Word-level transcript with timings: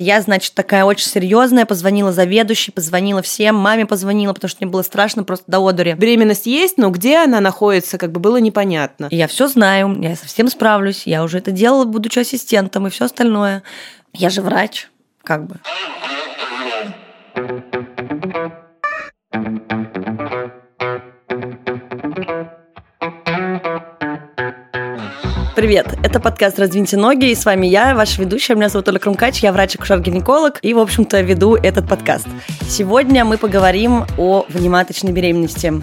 Я, 0.00 0.20
значит, 0.20 0.54
такая 0.54 0.84
очень 0.84 1.08
серьезная, 1.08 1.66
позвонила 1.66 2.12
заведующей, 2.12 2.72
позвонила 2.72 3.20
всем, 3.20 3.56
маме 3.56 3.84
позвонила, 3.84 4.32
потому 4.32 4.48
что 4.48 4.58
мне 4.62 4.70
было 4.70 4.82
страшно 4.82 5.24
просто 5.24 5.50
до 5.50 5.58
одури. 5.58 5.94
Беременность 5.94 6.46
есть, 6.46 6.78
но 6.78 6.90
где 6.90 7.18
она 7.18 7.40
находится, 7.40 7.98
как 7.98 8.12
бы 8.12 8.20
было 8.20 8.36
непонятно. 8.36 9.08
Я 9.10 9.26
все 9.26 9.48
знаю, 9.48 10.00
я 10.00 10.14
совсем 10.14 10.46
справлюсь, 10.46 11.02
я 11.04 11.24
уже 11.24 11.38
это 11.38 11.50
делала, 11.50 11.84
будучи 11.84 12.20
ассистентом 12.20 12.86
и 12.86 12.90
все 12.90 13.06
остальное. 13.06 13.64
Я 14.12 14.30
же 14.30 14.40
врач, 14.40 14.88
как 15.24 15.48
бы. 15.48 15.56
Привет, 25.58 25.98
это 26.04 26.20
подкаст 26.20 26.56
«Раздвиньте 26.60 26.96
ноги», 26.96 27.32
и 27.32 27.34
с 27.34 27.44
вами 27.44 27.66
я, 27.66 27.96
ваша 27.96 28.22
ведущая, 28.22 28.54
меня 28.54 28.68
зовут 28.68 28.86
Оля 28.86 29.00
Крумкач, 29.00 29.40
я 29.40 29.50
врач-акушер-гинеколог, 29.52 30.60
и, 30.62 30.72
в 30.72 30.78
общем-то, 30.78 31.20
веду 31.20 31.56
этот 31.56 31.88
подкаст. 31.88 32.28
Сегодня 32.68 33.24
мы 33.24 33.38
поговорим 33.38 34.04
о 34.18 34.46
внематочной 34.48 35.10
беременности. 35.10 35.82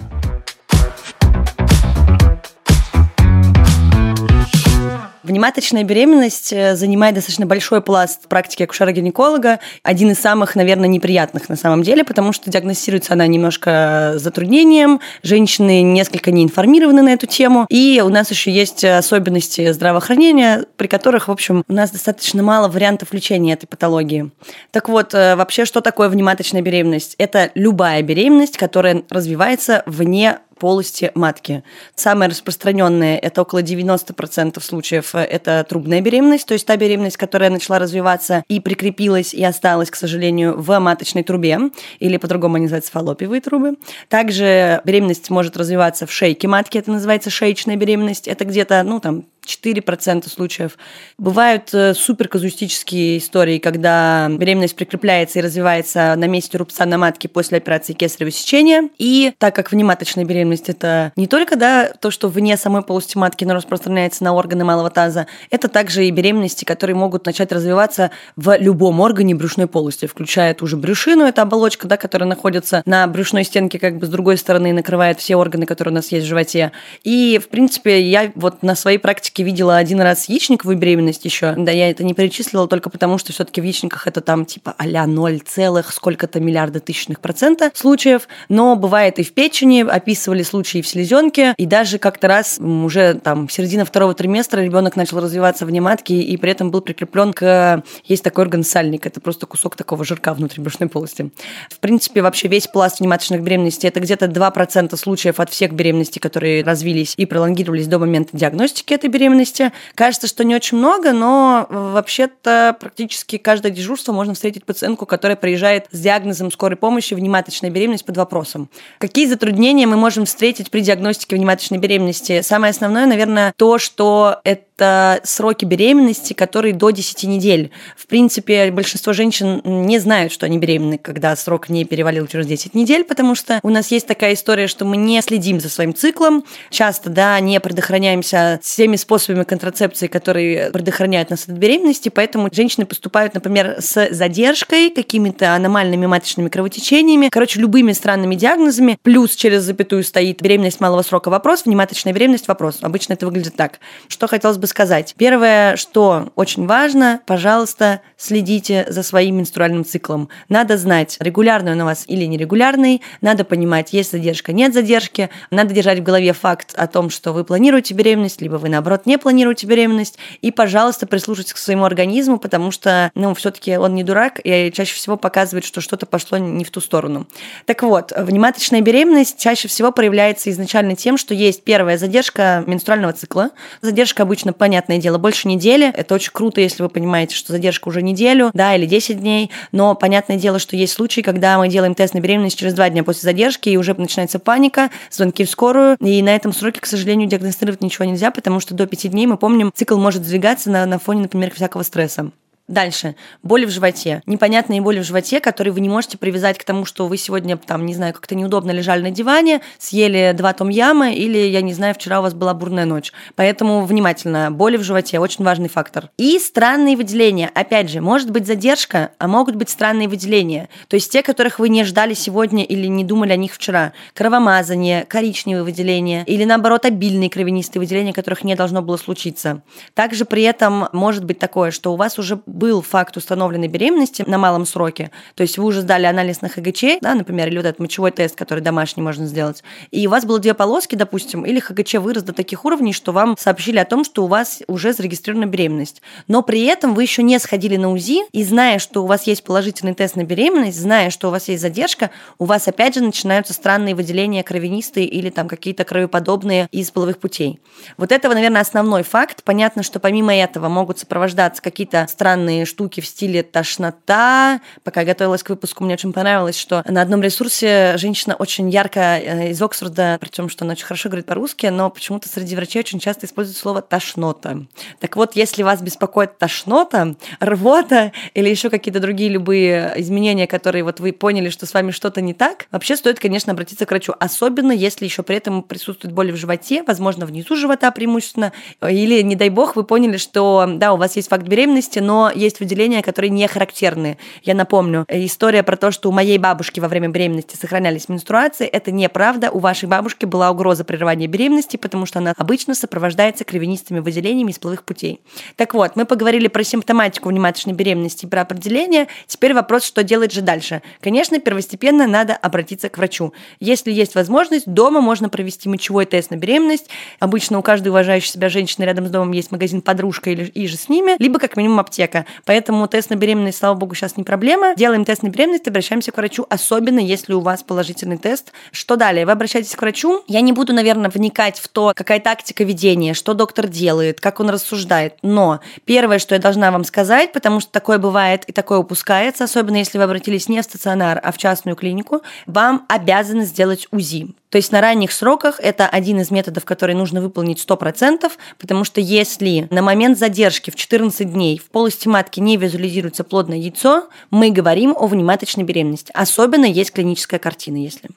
Внематочная 5.36 5.84
беременность 5.84 6.50
э, 6.50 6.76
занимает 6.76 7.14
достаточно 7.14 7.44
большой 7.44 7.82
пласт 7.82 8.26
практики 8.26 8.62
акушера-гинеколога, 8.62 9.60
один 9.82 10.12
из 10.12 10.18
самых, 10.18 10.56
наверное, 10.56 10.88
неприятных 10.88 11.50
на 11.50 11.56
самом 11.56 11.82
деле, 11.82 12.04
потому 12.04 12.32
что 12.32 12.50
диагностируется 12.50 13.12
она 13.12 13.26
немножко 13.26 14.14
затруднением, 14.16 14.98
женщины 15.22 15.82
несколько 15.82 16.30
не 16.30 16.42
информированы 16.42 17.02
на 17.02 17.10
эту 17.10 17.26
тему, 17.26 17.66
и 17.68 18.02
у 18.02 18.08
нас 18.08 18.30
еще 18.30 18.50
есть 18.50 18.82
особенности 18.82 19.72
здравоохранения, 19.72 20.64
при 20.78 20.86
которых, 20.86 21.28
в 21.28 21.30
общем, 21.30 21.64
у 21.68 21.72
нас 21.74 21.90
достаточно 21.90 22.42
мало 22.42 22.68
вариантов 22.68 23.12
лечения 23.12 23.52
этой 23.52 23.66
патологии. 23.66 24.30
Так 24.70 24.88
вот, 24.88 25.12
э, 25.12 25.36
вообще, 25.36 25.66
что 25.66 25.82
такое 25.82 26.08
внематочная 26.08 26.62
беременность? 26.62 27.14
Это 27.18 27.50
любая 27.54 28.00
беременность, 28.00 28.56
которая 28.56 29.02
развивается 29.10 29.82
вне 29.84 30.38
полости 30.58 31.10
матки. 31.14 31.62
Самое 31.94 32.30
распространенное, 32.30 33.18
это 33.18 33.42
около 33.42 33.62
90% 33.62 34.60
случаев, 34.62 35.14
э, 35.14 35.20
это 35.20 35.64
трубная 35.68 36.00
беременность, 36.00 36.46
то 36.46 36.54
есть 36.54 36.66
та 36.66 36.76
беременность, 36.76 37.16
которая 37.16 37.50
начала 37.50 37.78
развиваться 37.78 38.44
и 38.48 38.60
прикрепилась 38.60 39.34
и 39.34 39.42
осталась, 39.44 39.90
к 39.90 39.96
сожалению, 39.96 40.60
в 40.60 40.78
маточной 40.78 41.22
трубе, 41.22 41.58
или 41.98 42.16
по-другому 42.16 42.56
они 42.56 42.64
называются 42.64 42.92
фаллопиевые 42.92 43.40
трубы. 43.40 43.76
Также 44.08 44.80
беременность 44.84 45.30
может 45.30 45.56
развиваться 45.56 46.06
в 46.06 46.12
шейке 46.12 46.48
матки, 46.48 46.78
это 46.78 46.90
называется 46.90 47.30
шеечная 47.30 47.76
беременность, 47.76 48.28
это 48.28 48.44
где-то, 48.44 48.82
ну, 48.82 49.00
там, 49.00 49.24
4% 49.46 50.28
случаев. 50.28 50.76
Бывают 51.18 51.72
э, 51.72 51.94
суперказуистические 51.94 53.18
истории, 53.18 53.58
когда 53.58 54.28
беременность 54.30 54.76
прикрепляется 54.76 55.38
и 55.38 55.42
развивается 55.42 56.14
на 56.16 56.26
месте 56.26 56.58
рубца 56.58 56.84
на 56.84 56.98
матке 56.98 57.28
после 57.28 57.58
операции 57.58 57.92
кесарево 57.92 58.30
сечения. 58.30 58.90
И 58.98 59.32
так 59.38 59.54
как 59.54 59.72
внематочная 59.72 60.24
беременность 60.24 60.68
это 60.68 61.12
не 61.16 61.26
только 61.26 61.56
да, 61.56 61.92
то, 62.00 62.10
что 62.10 62.28
вне 62.28 62.56
самой 62.56 62.82
полости 62.82 63.16
матки, 63.16 63.44
но 63.44 63.54
распространяется 63.54 64.24
на 64.24 64.34
органы 64.34 64.64
малого 64.64 64.90
таза, 64.90 65.26
это 65.50 65.68
также 65.68 66.06
и 66.06 66.10
беременности, 66.10 66.64
которые 66.64 66.96
могут 66.96 67.26
начать 67.26 67.52
развиваться 67.52 68.10
в 68.36 68.56
любом 68.58 69.00
органе 69.00 69.34
брюшной 69.34 69.66
полости, 69.66 70.06
включая 70.06 70.54
ту 70.54 70.66
же 70.66 70.76
брюшину, 70.76 71.24
это 71.24 71.42
оболочка, 71.42 71.86
да, 71.86 71.96
которая 71.96 72.28
находится 72.28 72.82
на 72.86 73.06
брюшной 73.06 73.44
стенке 73.44 73.78
как 73.78 73.98
бы 73.98 74.06
с 74.06 74.08
другой 74.08 74.36
стороны 74.36 74.70
и 74.70 74.72
накрывает 74.72 75.20
все 75.20 75.36
органы, 75.36 75.66
которые 75.66 75.92
у 75.92 75.94
нас 75.94 76.10
есть 76.12 76.26
в 76.26 76.28
животе. 76.28 76.72
И, 77.04 77.40
в 77.42 77.48
принципе, 77.48 78.02
я 78.02 78.32
вот 78.34 78.62
на 78.62 78.74
своей 78.74 78.98
практике 78.98 79.35
практике 79.36 79.42
видела 79.42 79.76
один 79.76 80.00
раз 80.00 80.28
яичниковую 80.28 80.76
беременность 80.76 81.24
еще. 81.24 81.54
Да, 81.56 81.70
я 81.70 81.90
это 81.90 82.04
не 82.04 82.14
перечислила 82.14 82.66
только 82.66 82.90
потому, 82.90 83.18
что 83.18 83.32
все-таки 83.32 83.60
в 83.60 83.64
яичниках 83.64 84.06
это 84.06 84.20
там 84.20 84.46
типа 84.46 84.74
а-ля 84.78 85.06
0 85.06 85.40
целых 85.40 85.92
сколько-то 85.92 86.40
миллиарда 86.40 86.80
тысячных 86.80 87.20
процента 87.20 87.70
случаев. 87.74 88.28
Но 88.48 88.76
бывает 88.76 89.18
и 89.18 89.22
в 89.22 89.32
печени, 89.32 89.82
описывали 89.82 90.42
случаи 90.42 90.80
в 90.80 90.86
селезенке. 90.86 91.54
И 91.58 91.66
даже 91.66 91.98
как-то 91.98 92.28
раз 92.28 92.58
уже 92.58 93.14
там 93.14 93.48
середина 93.48 93.84
второго 93.84 94.14
триместра 94.14 94.60
ребенок 94.60 94.96
начал 94.96 95.20
развиваться 95.20 95.66
вне 95.66 95.80
матки 95.80 96.12
и 96.12 96.36
при 96.36 96.52
этом 96.52 96.70
был 96.70 96.80
прикреплен 96.80 97.32
к... 97.32 97.82
Есть 98.04 98.24
такой 98.24 98.44
орган 98.44 98.64
сальник. 98.64 99.06
Это 99.06 99.20
просто 99.20 99.46
кусок 99.46 99.76
такого 99.76 100.04
жирка 100.04 100.32
внутри 100.34 100.62
брюшной 100.62 100.88
полости. 100.88 101.30
В 101.70 101.78
принципе, 101.78 102.22
вообще 102.22 102.48
весь 102.48 102.66
пласт 102.66 103.00
внематочных 103.00 103.42
беременностей 103.42 103.88
это 103.88 104.00
где-то 104.00 104.26
2% 104.26 104.96
случаев 104.96 105.40
от 105.40 105.50
всех 105.50 105.72
беременностей, 105.72 106.20
которые 106.20 106.64
развились 106.64 107.14
и 107.16 107.26
пролонгировались 107.26 107.86
до 107.86 107.98
момента 107.98 108.36
диагностики 108.36 108.94
этой 108.94 109.10
беременности 109.10 109.25
беременности. 109.26 109.72
Кажется, 109.94 110.26
что 110.26 110.44
не 110.44 110.54
очень 110.54 110.78
много, 110.78 111.12
но 111.12 111.66
вообще-то 111.68 112.76
практически 112.78 113.38
каждое 113.38 113.72
дежурство 113.72 114.12
можно 114.12 114.34
встретить 114.34 114.64
пациентку, 114.64 115.06
которая 115.06 115.36
приезжает 115.36 115.86
с 115.90 115.98
диагнозом 115.98 116.50
скорой 116.52 116.76
помощи 116.76 117.14
внематочная 117.14 117.70
беременность 117.70 118.04
под 118.04 118.16
вопросом. 118.16 118.70
Какие 118.98 119.26
затруднения 119.26 119.86
мы 119.86 119.96
можем 119.96 120.24
встретить 120.24 120.70
при 120.70 120.80
диагностике 120.80 121.36
внематочной 121.36 121.78
беременности? 121.78 122.40
Самое 122.42 122.70
основное, 122.70 123.06
наверное, 123.06 123.52
то, 123.56 123.78
что 123.78 124.40
это 124.44 124.65
это 124.76 125.20
сроки 125.24 125.64
беременности, 125.64 126.34
которые 126.34 126.74
до 126.74 126.90
10 126.90 127.24
недель. 127.24 127.70
В 127.96 128.06
принципе, 128.06 128.70
большинство 128.70 129.12
женщин 129.14 129.62
не 129.64 129.98
знают, 129.98 130.32
что 130.32 130.44
они 130.46 130.58
беременны, 130.58 130.98
когда 130.98 131.34
срок 131.34 131.70
не 131.70 131.84
перевалил 131.84 132.26
через 132.26 132.46
10 132.46 132.74
недель, 132.74 133.04
потому 133.04 133.34
что 133.34 133.58
у 133.62 133.70
нас 133.70 133.90
есть 133.90 134.06
такая 134.06 134.34
история, 134.34 134.66
что 134.66 134.84
мы 134.84 134.98
не 134.98 135.20
следим 135.22 135.60
за 135.60 135.70
своим 135.70 135.94
циклом, 135.94 136.44
часто, 136.70 137.08
да, 137.08 137.40
не 137.40 137.58
предохраняемся 137.58 138.60
всеми 138.62 138.96
способами 138.96 139.44
контрацепции, 139.44 140.08
которые 140.08 140.70
предохраняют 140.70 141.30
нас 141.30 141.48
от 141.48 141.54
беременности, 141.54 142.10
поэтому 142.10 142.50
женщины 142.52 142.84
поступают, 142.84 143.32
например, 143.34 143.76
с 143.80 144.08
задержкой, 144.10 144.90
какими-то 144.90 145.54
аномальными 145.54 146.06
маточными 146.06 146.48
кровотечениями, 146.48 147.28
короче, 147.30 147.60
любыми 147.60 147.92
странными 147.92 148.34
диагнозами, 148.34 148.98
плюс 149.02 149.34
через 149.36 149.62
запятую 149.62 150.04
стоит 150.04 150.42
беременность 150.42 150.80
малого 150.80 151.00
срока 151.02 151.30
вопрос, 151.30 151.64
внематочная 151.64 152.12
беременность 152.12 152.46
вопрос. 152.46 152.78
Обычно 152.82 153.14
это 153.14 153.24
выглядит 153.24 153.56
так. 153.56 153.80
Что 154.08 154.26
хотелось 154.26 154.58
бы 154.58 154.65
бы 154.66 154.68
сказать? 154.68 155.14
Первое, 155.16 155.76
что 155.76 156.32
очень 156.34 156.66
важно, 156.66 157.20
пожалуйста, 157.26 158.00
следите 158.16 158.84
за 158.88 159.02
своим 159.02 159.36
менструальным 159.36 159.84
циклом. 159.84 160.28
Надо 160.48 160.76
знать, 160.76 161.16
регулярный 161.20 161.72
он 161.72 161.80
у 161.80 161.84
вас 161.84 162.04
или 162.08 162.24
нерегулярный, 162.24 163.02
надо 163.20 163.44
понимать, 163.44 163.92
есть 163.92 164.10
задержка, 164.10 164.52
нет 164.52 164.74
задержки, 164.74 165.30
надо 165.50 165.72
держать 165.72 166.00
в 166.00 166.02
голове 166.02 166.32
факт 166.32 166.74
о 166.74 166.86
том, 166.86 167.10
что 167.10 167.32
вы 167.32 167.44
планируете 167.44 167.94
беременность, 167.94 168.42
либо 168.42 168.56
вы, 168.56 168.68
наоборот, 168.68 169.06
не 169.06 169.18
планируете 169.18 169.66
беременность, 169.66 170.18
и, 170.42 170.50
пожалуйста, 170.50 171.06
прислушайтесь 171.06 171.54
к 171.54 171.58
своему 171.58 171.84
организму, 171.84 172.38
потому 172.38 172.70
что, 172.70 173.10
ну, 173.14 173.34
все 173.34 173.50
таки 173.50 173.76
он 173.76 173.94
не 173.94 174.02
дурак, 174.02 174.40
и 174.42 174.72
чаще 174.74 174.94
всего 174.94 175.16
показывает, 175.16 175.64
что 175.64 175.80
что-то 175.80 176.06
пошло 176.06 176.38
не 176.38 176.64
в 176.64 176.70
ту 176.70 176.80
сторону. 176.80 177.26
Так 177.66 177.82
вот, 177.82 178.12
внематочная 178.16 178.80
беременность 178.80 179.38
чаще 179.38 179.68
всего 179.68 179.92
проявляется 179.92 180.50
изначально 180.50 180.96
тем, 180.96 181.16
что 181.16 181.34
есть 181.34 181.62
первая 181.62 181.98
задержка 181.98 182.64
менструального 182.66 183.12
цикла. 183.12 183.50
Задержка 183.80 184.24
обычно 184.24 184.52
понятное 184.56 184.98
дело, 184.98 185.18
больше 185.18 185.48
недели. 185.48 185.92
Это 185.92 186.14
очень 186.14 186.32
круто, 186.32 186.60
если 186.60 186.82
вы 186.82 186.88
понимаете, 186.88 187.34
что 187.36 187.52
задержка 187.52 187.88
уже 187.88 188.02
неделю, 188.02 188.50
да, 188.54 188.74
или 188.74 188.86
10 188.86 189.20
дней. 189.20 189.50
Но 189.72 189.94
понятное 189.94 190.36
дело, 190.36 190.58
что 190.58 190.76
есть 190.76 190.92
случаи, 190.94 191.20
когда 191.20 191.58
мы 191.58 191.68
делаем 191.68 191.94
тест 191.94 192.14
на 192.14 192.20
беременность 192.20 192.58
через 192.58 192.74
два 192.74 192.88
дня 192.90 193.04
после 193.04 193.22
задержки, 193.22 193.68
и 193.68 193.76
уже 193.76 193.94
начинается 193.94 194.38
паника, 194.38 194.90
звонки 195.10 195.44
в 195.44 195.50
скорую. 195.50 195.96
И 196.00 196.22
на 196.22 196.34
этом 196.34 196.52
сроке, 196.52 196.80
к 196.80 196.86
сожалению, 196.86 197.28
диагностировать 197.28 197.80
ничего 197.80 198.04
нельзя, 198.04 198.30
потому 198.30 198.60
что 198.60 198.74
до 198.74 198.86
5 198.86 199.10
дней, 199.10 199.26
мы 199.26 199.36
помним, 199.36 199.70
цикл 199.74 199.96
может 199.98 200.24
сдвигаться 200.24 200.70
на, 200.70 200.86
на 200.86 200.98
фоне, 200.98 201.22
например, 201.22 201.52
всякого 201.54 201.82
стресса. 201.82 202.30
Дальше. 202.68 203.14
Боли 203.44 203.64
в 203.64 203.70
животе. 203.70 204.22
Непонятные 204.26 204.80
боли 204.80 204.98
в 204.98 205.04
животе, 205.04 205.38
которые 205.38 205.72
вы 205.72 205.78
не 205.80 205.88
можете 205.88 206.18
привязать 206.18 206.58
к 206.58 206.64
тому, 206.64 206.84
что 206.84 207.06
вы 207.06 207.16
сегодня, 207.16 207.56
там, 207.56 207.86
не 207.86 207.94
знаю, 207.94 208.12
как-то 208.12 208.34
неудобно 208.34 208.72
лежали 208.72 209.02
на 209.02 209.12
диване, 209.12 209.60
съели 209.78 210.32
два 210.34 210.52
том 210.52 210.68
ямы 210.68 211.14
или, 211.14 211.38
я 211.38 211.60
не 211.60 211.72
знаю, 211.74 211.94
вчера 211.94 212.18
у 212.18 212.22
вас 212.22 212.34
была 212.34 212.54
бурная 212.54 212.84
ночь. 212.84 213.12
Поэтому 213.36 213.84
внимательно. 213.84 214.50
Боли 214.50 214.78
в 214.78 214.82
животе– 214.82 215.18
очень 215.20 215.44
важный 215.44 215.68
фактор. 215.68 216.10
И 216.18 216.40
странные 216.40 216.96
выделения. 216.96 217.52
Опять 217.54 217.88
же, 217.88 218.00
может 218.00 218.32
быть 218.32 218.48
задержка, 218.48 219.12
а 219.18 219.28
могут 219.28 219.54
быть 219.54 219.70
странные 219.70 220.08
выделения. 220.08 220.68
То 220.88 220.96
есть 220.96 221.12
те, 221.12 221.22
которых 221.22 221.60
вы 221.60 221.68
не 221.68 221.84
ждали 221.84 222.14
сегодня 222.14 222.64
или 222.64 222.88
не 222.88 223.04
думали 223.04 223.30
о 223.30 223.36
них 223.36 223.54
вчера. 223.54 223.92
Кровомазание, 224.12 225.04
коричневые 225.04 225.62
выделения 225.62 226.24
или, 226.24 226.42
наоборот, 226.42 226.84
обильные 226.84 227.30
кровянистые 227.30 227.80
выделения, 227.80 228.12
которых 228.12 228.42
не 228.42 228.56
должно 228.56 228.82
было 228.82 228.96
случиться. 228.96 229.62
Также 229.94 230.24
при 230.24 230.42
этом 230.42 230.88
может 230.92 231.24
быть 231.24 231.38
такое, 231.38 231.70
что 231.70 231.92
у 231.92 231.96
вас 231.96 232.18
уже 232.18 232.40
был 232.56 232.82
факт 232.82 233.16
установленной 233.16 233.68
беременности 233.68 234.24
на 234.26 234.38
малом 234.38 234.66
сроке, 234.66 235.10
то 235.34 235.42
есть 235.42 235.58
вы 235.58 235.64
уже 235.64 235.82
сдали 235.82 236.06
анализ 236.06 236.40
на 236.40 236.48
ХГЧ, 236.48 237.00
да, 237.00 237.14
например, 237.14 237.48
или 237.48 237.58
вот 237.58 237.66
этот 237.66 237.80
мочевой 237.80 238.10
тест, 238.10 238.36
который 238.36 238.60
домашний 238.60 239.02
можно 239.02 239.26
сделать, 239.26 239.62
и 239.90 240.06
у 240.06 240.10
вас 240.10 240.24
было 240.24 240.38
две 240.38 240.54
полоски, 240.54 240.94
допустим, 240.94 241.44
или 241.44 241.60
ХГЧ 241.60 241.94
вырос 241.94 242.22
до 242.22 242.32
таких 242.32 242.64
уровней, 242.64 242.92
что 242.92 243.12
вам 243.12 243.36
сообщили 243.38 243.78
о 243.78 243.84
том, 243.84 244.04
что 244.04 244.24
у 244.24 244.26
вас 244.26 244.62
уже 244.68 244.92
зарегистрирована 244.92 245.46
беременность. 245.46 246.02
Но 246.28 246.42
при 246.42 246.64
этом 246.64 246.94
вы 246.94 247.02
еще 247.02 247.22
не 247.22 247.38
сходили 247.38 247.76
на 247.76 247.90
УЗИ, 247.92 248.22
и 248.32 248.42
зная, 248.42 248.78
что 248.78 249.02
у 249.02 249.06
вас 249.06 249.26
есть 249.26 249.44
положительный 249.44 249.94
тест 249.94 250.16
на 250.16 250.24
беременность, 250.24 250.80
зная, 250.80 251.10
что 251.10 251.28
у 251.28 251.30
вас 251.30 251.48
есть 251.48 251.62
задержка, 251.62 252.10
у 252.38 252.44
вас 252.46 252.66
опять 252.68 252.94
же 252.94 253.02
начинаются 253.02 253.52
странные 253.52 253.94
выделения 253.94 254.42
кровянистые 254.42 255.06
или 255.06 255.30
там 255.30 255.48
какие-то 255.48 255.84
кровоподобные 255.84 256.68
из 256.72 256.90
половых 256.90 257.18
путей. 257.18 257.60
Вот 257.96 258.12
это, 258.12 258.28
наверное, 258.28 258.62
основной 258.62 259.02
факт. 259.02 259.42
Понятно, 259.44 259.82
что 259.82 260.00
помимо 260.00 260.34
этого 260.34 260.68
могут 260.68 260.98
сопровождаться 260.98 261.62
какие-то 261.62 262.06
странные 262.08 262.45
странные 262.46 262.64
штуки 262.64 263.00
в 263.00 263.06
стиле 263.06 263.42
тошнота. 263.42 264.60
Пока 264.84 265.00
я 265.00 265.06
готовилась 265.06 265.42
к 265.42 265.48
выпуску, 265.48 265.82
мне 265.82 265.94
очень 265.94 266.12
понравилось, 266.12 266.56
что 266.56 266.84
на 266.86 267.02
одном 267.02 267.20
ресурсе 267.20 267.94
женщина 267.96 268.36
очень 268.36 268.70
ярко 268.70 269.00
э, 269.00 269.50
из 269.50 269.60
Оксфорда, 269.60 270.16
причем 270.20 270.48
что 270.48 270.64
она 270.64 270.72
очень 270.72 270.84
хорошо 270.84 271.08
говорит 271.08 271.26
по-русски, 271.26 271.66
но 271.66 271.90
почему-то 271.90 272.28
среди 272.28 272.54
врачей 272.54 272.80
очень 272.80 273.00
часто 273.00 273.26
используют 273.26 273.58
слово 273.58 273.82
тошнота. 273.82 274.58
Так 275.00 275.16
вот, 275.16 275.34
если 275.34 275.64
вас 275.64 275.82
беспокоит 275.82 276.38
тошнота, 276.38 277.16
рвота 277.40 278.12
или 278.34 278.48
еще 278.48 278.70
какие-то 278.70 279.00
другие 279.00 279.30
любые 279.30 279.94
изменения, 279.96 280.46
которые 280.46 280.84
вот 280.84 281.00
вы 281.00 281.12
поняли, 281.12 281.48
что 281.48 281.66
с 281.66 281.74
вами 281.74 281.90
что-то 281.90 282.20
не 282.20 282.32
так, 282.32 282.66
вообще 282.70 282.96
стоит, 282.96 283.18
конечно, 283.18 283.52
обратиться 283.52 283.86
к 283.86 283.90
врачу. 283.90 284.14
Особенно, 284.20 284.70
если 284.70 285.04
еще 285.04 285.24
при 285.24 285.36
этом 285.36 285.64
присутствует 285.64 286.14
боль 286.14 286.30
в 286.30 286.36
животе, 286.36 286.84
возможно, 286.84 287.26
внизу 287.26 287.56
живота 287.56 287.90
преимущественно, 287.90 288.52
или, 288.88 289.20
не 289.22 289.34
дай 289.34 289.48
бог, 289.48 289.74
вы 289.74 289.82
поняли, 289.82 290.16
что, 290.16 290.66
да, 290.68 290.92
у 290.92 290.96
вас 290.96 291.16
есть 291.16 291.28
факт 291.28 291.44
беременности, 291.44 291.98
но 291.98 292.30
есть 292.36 292.60
выделения, 292.60 293.02
которые 293.02 293.30
не 293.30 293.46
характерны. 293.48 294.18
Я 294.42 294.54
напомню, 294.54 295.04
история 295.08 295.62
про 295.62 295.76
то, 295.76 295.90
что 295.90 296.08
у 296.08 296.12
моей 296.12 296.38
бабушки 296.38 296.80
во 296.80 296.88
время 296.88 297.08
беременности 297.08 297.56
сохранялись 297.56 298.08
менструации, 298.08 298.66
это 298.66 298.92
неправда. 298.92 299.50
У 299.50 299.58
вашей 299.58 299.88
бабушки 299.88 300.24
была 300.26 300.50
угроза 300.50 300.84
прерывания 300.84 301.26
беременности, 301.26 301.76
потому 301.76 302.06
что 302.06 302.18
она 302.18 302.34
обычно 302.36 302.74
сопровождается 302.74 303.44
кровянистыми 303.44 304.00
выделениями 304.00 304.50
из 304.50 304.58
половых 304.58 304.84
путей. 304.84 305.20
Так 305.56 305.74
вот, 305.74 305.96
мы 305.96 306.04
поговорили 306.04 306.48
про 306.48 306.62
симптоматику 306.62 307.28
внематочной 307.28 307.72
беременности 307.72 308.26
и 308.26 308.28
про 308.28 308.42
определение. 308.42 309.08
Теперь 309.26 309.54
вопрос, 309.54 309.84
что 309.84 310.02
делать 310.02 310.32
же 310.32 310.42
дальше. 310.42 310.82
Конечно, 311.00 311.38
первостепенно 311.38 312.06
надо 312.06 312.34
обратиться 312.34 312.88
к 312.88 312.98
врачу. 312.98 313.32
Если 313.60 313.90
есть 313.90 314.14
возможность, 314.14 314.66
дома 314.66 315.00
можно 315.00 315.28
провести 315.28 315.68
мочевой 315.68 316.04
тест 316.04 316.30
на 316.30 316.36
беременность. 316.36 316.88
Обычно 317.20 317.58
у 317.58 317.62
каждой 317.62 317.88
уважающей 317.88 318.30
себя 318.30 318.48
женщины 318.48 318.84
рядом 318.84 319.06
с 319.06 319.10
домом 319.10 319.32
есть 319.32 319.50
магазин 319.50 319.80
подружка 319.80 320.30
или 320.30 320.44
и 320.44 320.66
же 320.66 320.76
с 320.76 320.88
ними, 320.88 321.16
либо 321.18 321.38
как 321.38 321.56
минимум 321.56 321.80
аптека. 321.80 322.25
Поэтому 322.44 322.86
тест 322.88 323.10
на 323.10 323.14
беременность, 323.14 323.58
слава 323.58 323.74
богу, 323.74 323.94
сейчас 323.94 324.16
не 324.16 324.24
проблема. 324.24 324.74
Делаем 324.76 325.04
тест 325.04 325.22
на 325.22 325.28
беременность, 325.28 325.68
обращаемся 325.68 326.12
к 326.12 326.16
врачу, 326.16 326.46
особенно 326.48 326.98
если 326.98 327.32
у 327.32 327.40
вас 327.40 327.62
положительный 327.62 328.18
тест. 328.18 328.52
Что 328.72 328.96
далее? 328.96 329.26
Вы 329.26 329.32
обращаетесь 329.32 329.74
к 329.74 329.80
врачу. 329.80 330.22
Я 330.26 330.40
не 330.40 330.52
буду, 330.52 330.72
наверное, 330.72 331.10
вникать 331.10 331.58
в 331.58 331.68
то, 331.68 331.92
какая 331.94 332.20
тактика 332.20 332.64
ведения, 332.64 333.14
что 333.14 333.34
доктор 333.34 333.68
делает, 333.68 334.20
как 334.20 334.40
он 334.40 334.50
рассуждает. 334.50 335.14
Но 335.22 335.60
первое, 335.84 336.18
что 336.18 336.34
я 336.34 336.40
должна 336.40 336.70
вам 336.70 336.84
сказать, 336.84 337.32
потому 337.32 337.60
что 337.60 337.70
такое 337.70 337.98
бывает 337.98 338.44
и 338.46 338.52
такое 338.52 338.78
упускается, 338.78 339.44
особенно 339.44 339.76
если 339.76 339.98
вы 339.98 340.04
обратились 340.04 340.48
не 340.48 340.60
в 340.60 340.64
стационар, 340.64 341.20
а 341.22 341.32
в 341.32 341.38
частную 341.38 341.76
клинику, 341.76 342.22
вам 342.46 342.84
обязаны 342.88 343.44
сделать 343.44 343.86
УЗИ. 343.90 344.34
То 344.56 344.58
есть 344.58 344.72
на 344.72 344.80
ранних 344.80 345.12
сроках 345.12 345.60
это 345.60 345.86
один 345.86 346.18
из 346.18 346.30
методов, 346.30 346.64
который 346.64 346.94
нужно 346.94 347.20
выполнить 347.20 347.62
100%, 347.62 348.32
потому 348.58 348.84
что 348.84 349.02
если 349.02 349.68
на 349.68 349.82
момент 349.82 350.18
задержки 350.18 350.70
в 350.70 350.76
14 350.76 351.30
дней 351.30 351.58
в 351.58 351.66
полости 351.66 352.08
матки 352.08 352.40
не 352.40 352.56
визуализируется 352.56 353.22
плодное 353.22 353.58
яйцо, 353.58 354.08
мы 354.30 354.50
говорим 354.50 354.96
о 354.96 355.08
внематочной 355.08 355.64
беременности. 355.64 356.10
Особенно 356.14 356.64
есть 356.64 356.92
клиническая 356.92 357.38
картина, 357.38 357.76
если. 357.76 358.08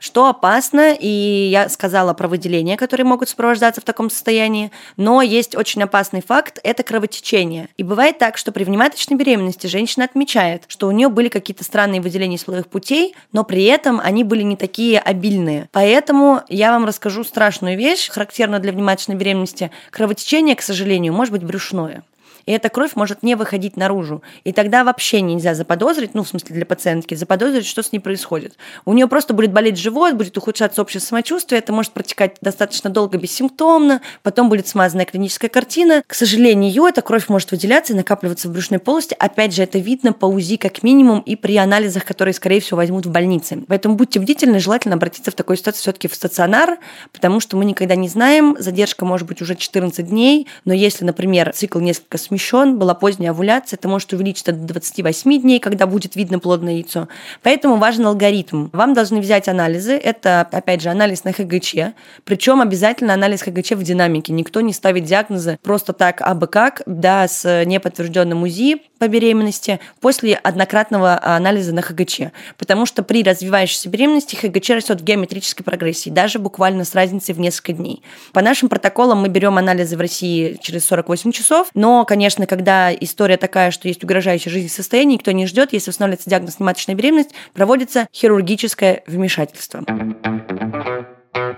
Что 0.00 0.28
опасно, 0.28 0.92
и 0.92 1.08
я 1.50 1.68
сказала 1.68 2.14
про 2.14 2.28
выделения, 2.28 2.76
которые 2.76 3.06
могут 3.06 3.28
сопровождаться 3.28 3.80
в 3.80 3.84
таком 3.84 4.10
состоянии, 4.10 4.70
но 4.96 5.22
есть 5.22 5.56
очень 5.56 5.82
опасный 5.82 6.22
факт– 6.22 6.58
это 6.62 6.82
кровотечение. 6.82 7.68
И 7.76 7.82
бывает 7.82 8.18
так, 8.18 8.36
что 8.36 8.52
при 8.52 8.64
внематочной 8.64 9.16
беременности 9.16 9.66
женщина 9.66 10.04
отмечает, 10.04 10.64
что 10.68 10.86
у 10.86 10.90
нее 10.90 11.08
были 11.08 11.28
какие-то 11.28 11.64
странные 11.64 12.00
выделения 12.00 12.38
половых 12.44 12.68
путей, 12.68 13.14
но 13.32 13.44
при 13.44 13.64
этом 13.64 14.00
они 14.00 14.24
были 14.24 14.42
не 14.42 14.56
такие 14.56 15.00
обильные. 15.00 15.68
Поэтому 15.72 16.42
я 16.48 16.72
вам 16.72 16.84
расскажу 16.84 17.24
страшную 17.24 17.76
вещь, 17.76 18.08
характерную 18.10 18.60
для 18.60 18.72
внематочной 18.72 19.14
беременности. 19.14 19.70
Кровотечение, 19.90 20.56
к 20.56 20.62
сожалению, 20.62 21.12
может 21.12 21.32
быть 21.32 21.44
брюшное 21.44 22.02
и 22.46 22.52
эта 22.52 22.68
кровь 22.68 22.92
может 22.94 23.22
не 23.22 23.34
выходить 23.34 23.76
наружу. 23.76 24.22
И 24.44 24.52
тогда 24.52 24.84
вообще 24.84 25.20
нельзя 25.20 25.54
заподозрить, 25.54 26.14
ну, 26.14 26.22
в 26.22 26.28
смысле 26.28 26.54
для 26.54 26.66
пациентки, 26.66 27.14
заподозрить, 27.14 27.66
что 27.66 27.82
с 27.82 27.92
ней 27.92 28.00
происходит. 28.00 28.56
У 28.84 28.92
нее 28.92 29.06
просто 29.06 29.34
будет 29.34 29.52
болеть 29.52 29.78
живот, 29.78 30.14
будет 30.14 30.36
ухудшаться 30.36 30.82
общее 30.82 31.00
самочувствие, 31.00 31.60
это 31.60 31.72
может 31.72 31.92
протекать 31.92 32.36
достаточно 32.40 32.90
долго 32.90 33.18
бессимптомно, 33.18 34.00
потом 34.22 34.48
будет 34.48 34.68
смазанная 34.68 35.06
клиническая 35.06 35.48
картина. 35.48 36.02
К 36.06 36.14
сожалению, 36.14 36.84
эта 36.84 37.02
кровь 37.02 37.28
может 37.28 37.50
выделяться 37.50 37.92
и 37.92 37.96
накапливаться 37.96 38.48
в 38.48 38.52
брюшной 38.52 38.78
полости. 38.78 39.16
Опять 39.18 39.54
же, 39.54 39.62
это 39.62 39.78
видно 39.78 40.12
по 40.12 40.26
УЗИ 40.26 40.56
как 40.56 40.82
минимум 40.82 41.20
и 41.20 41.36
при 41.36 41.56
анализах, 41.56 42.04
которые, 42.04 42.34
скорее 42.34 42.60
всего, 42.60 42.76
возьмут 42.76 43.06
в 43.06 43.10
больнице. 43.10 43.62
Поэтому 43.68 43.94
будьте 43.94 44.20
бдительны, 44.20 44.58
желательно 44.58 44.96
обратиться 44.96 45.30
в 45.30 45.34
такой 45.34 45.56
ситуации 45.56 45.80
все-таки 45.80 46.08
в 46.08 46.14
стационар, 46.14 46.78
потому 47.12 47.40
что 47.40 47.56
мы 47.56 47.64
никогда 47.64 47.94
не 47.94 48.08
знаем, 48.08 48.56
задержка 48.58 49.04
может 49.04 49.26
быть 49.26 49.40
уже 49.40 49.56
14 49.56 50.06
дней, 50.06 50.46
но 50.64 50.74
если, 50.74 51.04
например, 51.04 51.52
цикл 51.52 51.78
несколько 51.78 52.18
сменился, 52.18 52.33
смещен, 52.34 52.78
была 52.78 52.94
поздняя 52.94 53.30
овуляция, 53.30 53.76
это 53.76 53.88
может 53.88 54.12
увеличиться 54.12 54.52
до 54.52 54.66
28 54.74 55.40
дней, 55.40 55.60
когда 55.60 55.86
будет 55.86 56.16
видно 56.16 56.38
плодное 56.38 56.74
яйцо. 56.74 57.08
Поэтому 57.42 57.76
важен 57.76 58.06
алгоритм. 58.06 58.68
Вам 58.72 58.94
должны 58.94 59.20
взять 59.20 59.48
анализы, 59.48 59.92
это, 59.92 60.40
опять 60.40 60.82
же, 60.82 60.90
анализ 60.90 61.24
на 61.24 61.32
ХГЧ, 61.32 61.94
причем 62.24 62.60
обязательно 62.60 63.14
анализ 63.14 63.42
ХГЧ 63.42 63.72
в 63.72 63.82
динамике. 63.82 64.32
Никто 64.32 64.60
не 64.60 64.72
ставит 64.72 65.04
диагнозы 65.04 65.58
просто 65.62 65.92
так, 65.92 66.20
абы 66.20 66.48
как, 66.48 66.82
да, 66.86 67.28
с 67.28 67.64
неподтвержденным 67.64 68.42
УЗИ 68.42 68.82
по 69.04 69.08
беременности 69.08 69.80
после 70.00 70.34
однократного 70.34 71.18
анализа 71.22 71.74
на 71.74 71.82
ХГЧ. 71.82 72.20
Потому 72.56 72.86
что 72.86 73.02
при 73.02 73.22
развивающейся 73.22 73.88
беременности 73.88 74.34
ХГЧ 74.34 74.70
растет 74.70 75.00
в 75.00 75.04
геометрической 75.04 75.64
прогрессии, 75.64 76.10
даже 76.10 76.38
буквально 76.38 76.84
с 76.84 76.94
разницей 76.94 77.34
в 77.34 77.40
несколько 77.40 77.72
дней. 77.72 78.02
По 78.32 78.42
нашим 78.42 78.68
протоколам 78.68 79.20
мы 79.20 79.28
берем 79.28 79.58
анализы 79.58 79.96
в 79.96 80.00
России 80.00 80.58
через 80.60 80.84
48 80.86 81.32
часов, 81.32 81.68
но, 81.74 82.04
конечно, 82.04 82.24
конечно, 82.24 82.46
когда 82.46 82.94
история 82.94 83.36
такая, 83.36 83.70
что 83.70 83.86
есть 83.86 84.02
угрожающее 84.02 84.50
жизни 84.50 84.68
состояние, 84.68 85.16
никто 85.16 85.30
не 85.32 85.46
ждет, 85.46 85.74
если 85.74 85.90
устанавливается 85.90 86.30
диагноз 86.30 86.58
нематочная 86.58 86.94
беременность, 86.94 87.30
проводится 87.52 88.06
хирургическое 88.14 89.02
вмешательство. 89.06 89.84